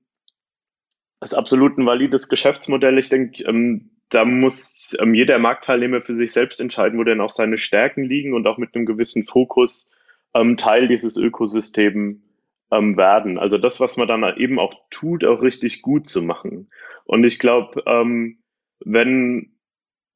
[1.19, 2.99] ist absolut ein valides Geschäftsmodell.
[2.99, 7.31] Ich denke, ähm, da muss ähm, jeder Marktteilnehmer für sich selbst entscheiden, wo denn auch
[7.31, 9.89] seine Stärken liegen und auch mit einem gewissen Fokus
[10.35, 12.19] ähm, Teil dieses Ökosystems
[12.69, 13.39] ähm, werden.
[13.39, 16.69] Also das, was man dann eben auch tut, auch richtig gut zu machen.
[17.05, 18.37] Und ich glaube, ähm,
[18.85, 19.58] wenn,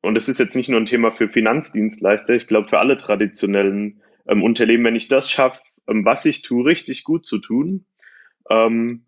[0.04, 4.02] und das ist jetzt nicht nur ein Thema für Finanzdienstleister, ich glaube für alle traditionellen
[4.28, 7.86] ähm, Unternehmen, wenn ich das schaffe, ähm, was ich tue, richtig gut zu tun,
[8.50, 9.06] ähm,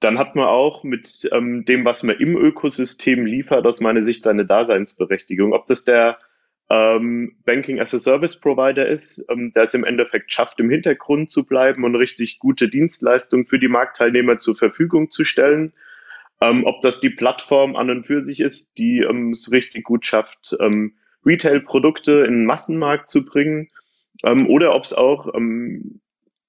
[0.00, 4.24] dann hat man auch mit ähm, dem, was man im Ökosystem liefert, aus meiner Sicht
[4.24, 5.52] seine Daseinsberechtigung.
[5.52, 6.18] Ob das der
[6.68, 11.30] ähm, Banking as a Service Provider ist, ähm, der es im Endeffekt schafft, im Hintergrund
[11.30, 15.72] zu bleiben und richtig gute Dienstleistungen für die Marktteilnehmer zur Verfügung zu stellen.
[16.40, 20.04] Ähm, ob das die Plattform an und für sich ist, die ähm, es richtig gut
[20.04, 23.68] schafft, ähm, Retail-Produkte in den Massenmarkt zu bringen,
[24.22, 26.00] ähm, oder ob es auch ähm,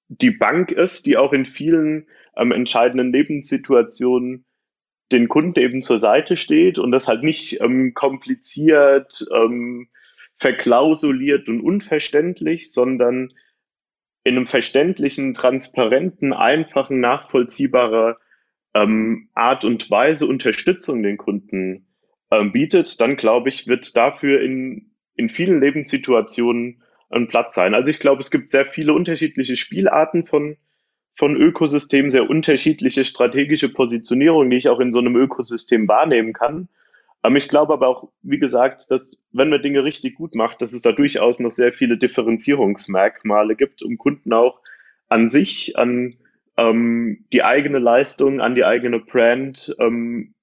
[0.08, 4.44] die Bank ist, die auch in vielen ähm, entscheidenden Lebenssituationen
[5.10, 7.58] den Kunden eben zur Seite steht und das halt nicht
[7.94, 9.26] kompliziert,
[10.36, 13.32] verklausuliert und unverständlich, sondern
[14.24, 18.18] in einem verständlichen, transparenten, einfachen, nachvollziehbarer
[18.82, 21.86] ähm, Art und Weise Unterstützung den Kunden
[22.30, 27.74] ähm, bietet, dann glaube ich, wird dafür in, in vielen Lebenssituationen ein Platz sein.
[27.74, 30.56] Also ich glaube, es gibt sehr viele unterschiedliche Spielarten von,
[31.14, 36.68] von Ökosystemen, sehr unterschiedliche strategische Positionierungen, die ich auch in so einem Ökosystem wahrnehmen kann.
[37.24, 40.72] Ähm, ich glaube aber auch, wie gesagt, dass wenn man Dinge richtig gut macht, dass
[40.72, 44.60] es da durchaus noch sehr viele Differenzierungsmerkmale gibt, um Kunden auch
[45.08, 46.18] an sich, an
[46.58, 50.34] ähm, die eigene Leistung, an die eigene Brand ähm,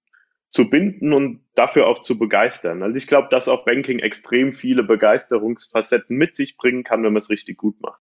[0.50, 2.82] zu binden und dafür auch zu begeistern.
[2.82, 7.22] Also ich glaube, dass auch Banking extrem viele Begeisterungsfacetten mit sich bringen kann, wenn man
[7.22, 8.00] es richtig gut macht.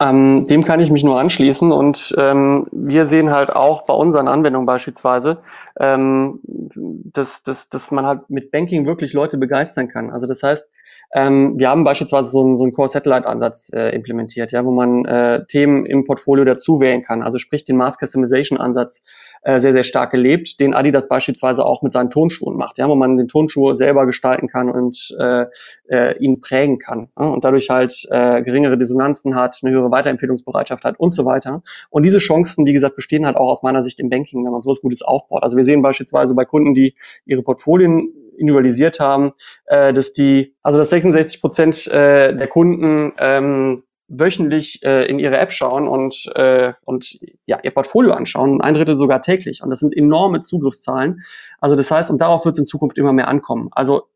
[0.00, 4.26] Ähm, dem kann ich mich nur anschließen und ähm, wir sehen halt auch bei unseren
[4.26, 5.38] Anwendungen beispielsweise,
[5.78, 10.10] ähm, dass, dass, dass man halt mit Banking wirklich Leute begeistern kann.
[10.10, 10.68] Also das heißt,
[11.14, 15.44] ähm, wir haben beispielsweise so einen, so einen Core-Satellite-Ansatz äh, implementiert, ja, wo man äh,
[15.46, 17.22] Themen im Portfolio dazu wählen kann.
[17.22, 19.02] Also sprich den Mass-Customization-Ansatz
[19.42, 22.94] äh, sehr, sehr stark gelebt, den Adidas beispielsweise auch mit seinen Tonschuhen macht, ja, wo
[22.94, 25.46] man den Tonschuh selber gestalten kann und äh,
[25.88, 30.84] äh, ihn prägen kann ja, und dadurch halt äh, geringere Dissonanzen hat, eine höhere Weiterempfehlungsbereitschaft
[30.84, 31.60] hat und so weiter.
[31.90, 34.62] Und diese Chancen, wie gesagt, bestehen halt auch aus meiner Sicht im Banking, wenn man
[34.62, 35.42] sowas Gutes aufbaut.
[35.42, 36.94] Also wir sehen beispielsweise bei Kunden, die
[37.26, 39.32] ihre Portfolien individualisiert haben,
[39.66, 45.38] äh, dass die, also dass 66 Prozent äh, der Kunden ähm, wöchentlich äh, in ihre
[45.38, 49.62] App schauen und, äh, und ja, ihr Portfolio anschauen, ein Drittel sogar täglich.
[49.62, 51.22] Und das sind enorme Zugriffszahlen.
[51.60, 53.68] Also das heißt, und darauf wird es in Zukunft immer mehr ankommen.
[53.72, 54.08] Also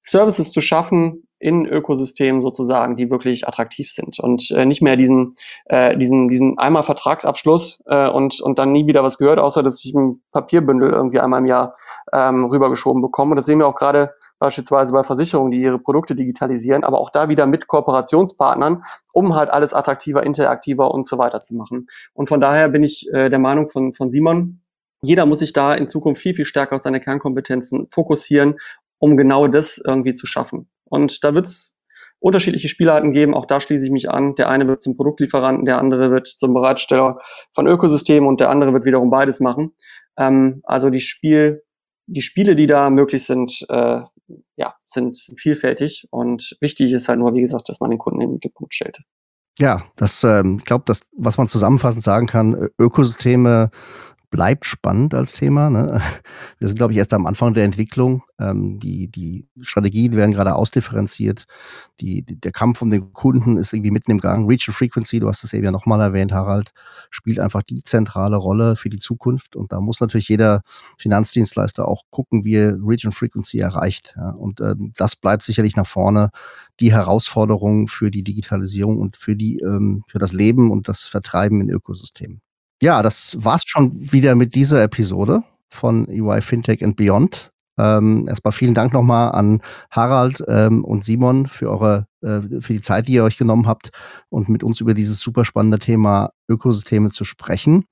[0.00, 5.34] Services zu schaffen in Ökosystemen sozusagen, die wirklich attraktiv sind und äh, nicht mehr diesen,
[5.66, 9.84] äh, diesen, diesen einmal Vertragsabschluss äh, und, und dann nie wieder was gehört, außer dass
[9.84, 11.74] ich ein Papierbündel irgendwie einmal im Jahr
[12.12, 13.32] ähm, rübergeschoben bekomme.
[13.32, 17.10] Und das sehen wir auch gerade beispielsweise bei Versicherungen, die ihre Produkte digitalisieren, aber auch
[17.10, 18.82] da wieder mit Kooperationspartnern,
[19.12, 21.88] um halt alles attraktiver, interaktiver und so weiter zu machen.
[22.14, 24.60] Und von daher bin ich äh, der Meinung von, von Simon,
[25.00, 28.56] jeder muss sich da in Zukunft viel, viel stärker auf seine Kernkompetenzen fokussieren,
[28.98, 30.68] um genau das irgendwie zu schaffen.
[30.88, 31.76] Und da wird es
[32.20, 33.34] unterschiedliche Spielarten geben.
[33.34, 34.34] Auch da schließe ich mich an.
[34.34, 37.18] Der eine wird zum Produktlieferanten, der andere wird zum Bereitsteller
[37.52, 39.72] von Ökosystemen und der andere wird wiederum beides machen.
[40.18, 41.62] Ähm, also die Spiel,
[42.06, 44.00] die Spiele, die da möglich sind, äh,
[44.56, 48.28] ja, sind vielfältig und wichtig ist halt nur, wie gesagt, dass man den Kunden in
[48.28, 49.00] den Mittelpunkt stellt.
[49.58, 53.70] Ja, das, ähm, ich glaube, das, was man zusammenfassend sagen kann, Ökosysteme
[54.30, 55.70] bleibt spannend als Thema.
[55.70, 56.00] Ne?
[56.58, 58.22] Wir sind, glaube ich, erst am Anfang der Entwicklung.
[58.38, 61.46] Ähm, die, die Strategien werden gerade ausdifferenziert.
[62.00, 64.48] Die, die, der Kampf um den Kunden ist irgendwie mitten im Gang.
[64.48, 66.72] Reach and Frequency, du hast es eben ja nochmal erwähnt, Harald,
[67.10, 69.56] spielt einfach die zentrale Rolle für die Zukunft.
[69.56, 70.62] Und da muss natürlich jeder
[70.98, 74.14] Finanzdienstleister auch gucken, wie er Reach and Frequency erreicht.
[74.16, 74.30] Ja?
[74.30, 76.30] Und äh, das bleibt sicherlich nach vorne
[76.80, 81.60] die Herausforderung für die Digitalisierung und für, die, ähm, für das Leben und das Vertreiben
[81.60, 82.42] in Ökosystemen.
[82.80, 87.50] Ja, das war's schon wieder mit dieser Episode von EY Fintech and Beyond.
[87.76, 92.80] Ähm, erstmal vielen Dank nochmal an Harald ähm, und Simon für eure, äh, für die
[92.80, 93.90] Zeit, die ihr euch genommen habt
[94.28, 97.84] und mit uns über dieses super spannende Thema Ökosysteme zu sprechen.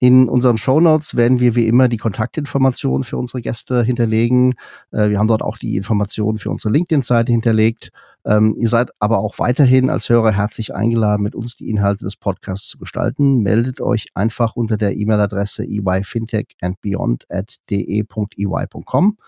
[0.00, 4.54] In unseren Show Notes werden wir wie immer die Kontaktinformationen für unsere Gäste hinterlegen.
[4.90, 7.90] Äh, wir haben dort auch die Informationen für unsere LinkedIn-Seite hinterlegt.
[8.26, 12.16] Ähm, ihr seid aber auch weiterhin als Hörer herzlich eingeladen, mit uns die Inhalte des
[12.16, 13.42] Podcasts zu gestalten.
[13.42, 19.18] Meldet euch einfach unter der E-Mail-Adresse eyfintechandbeyond at de.ey.com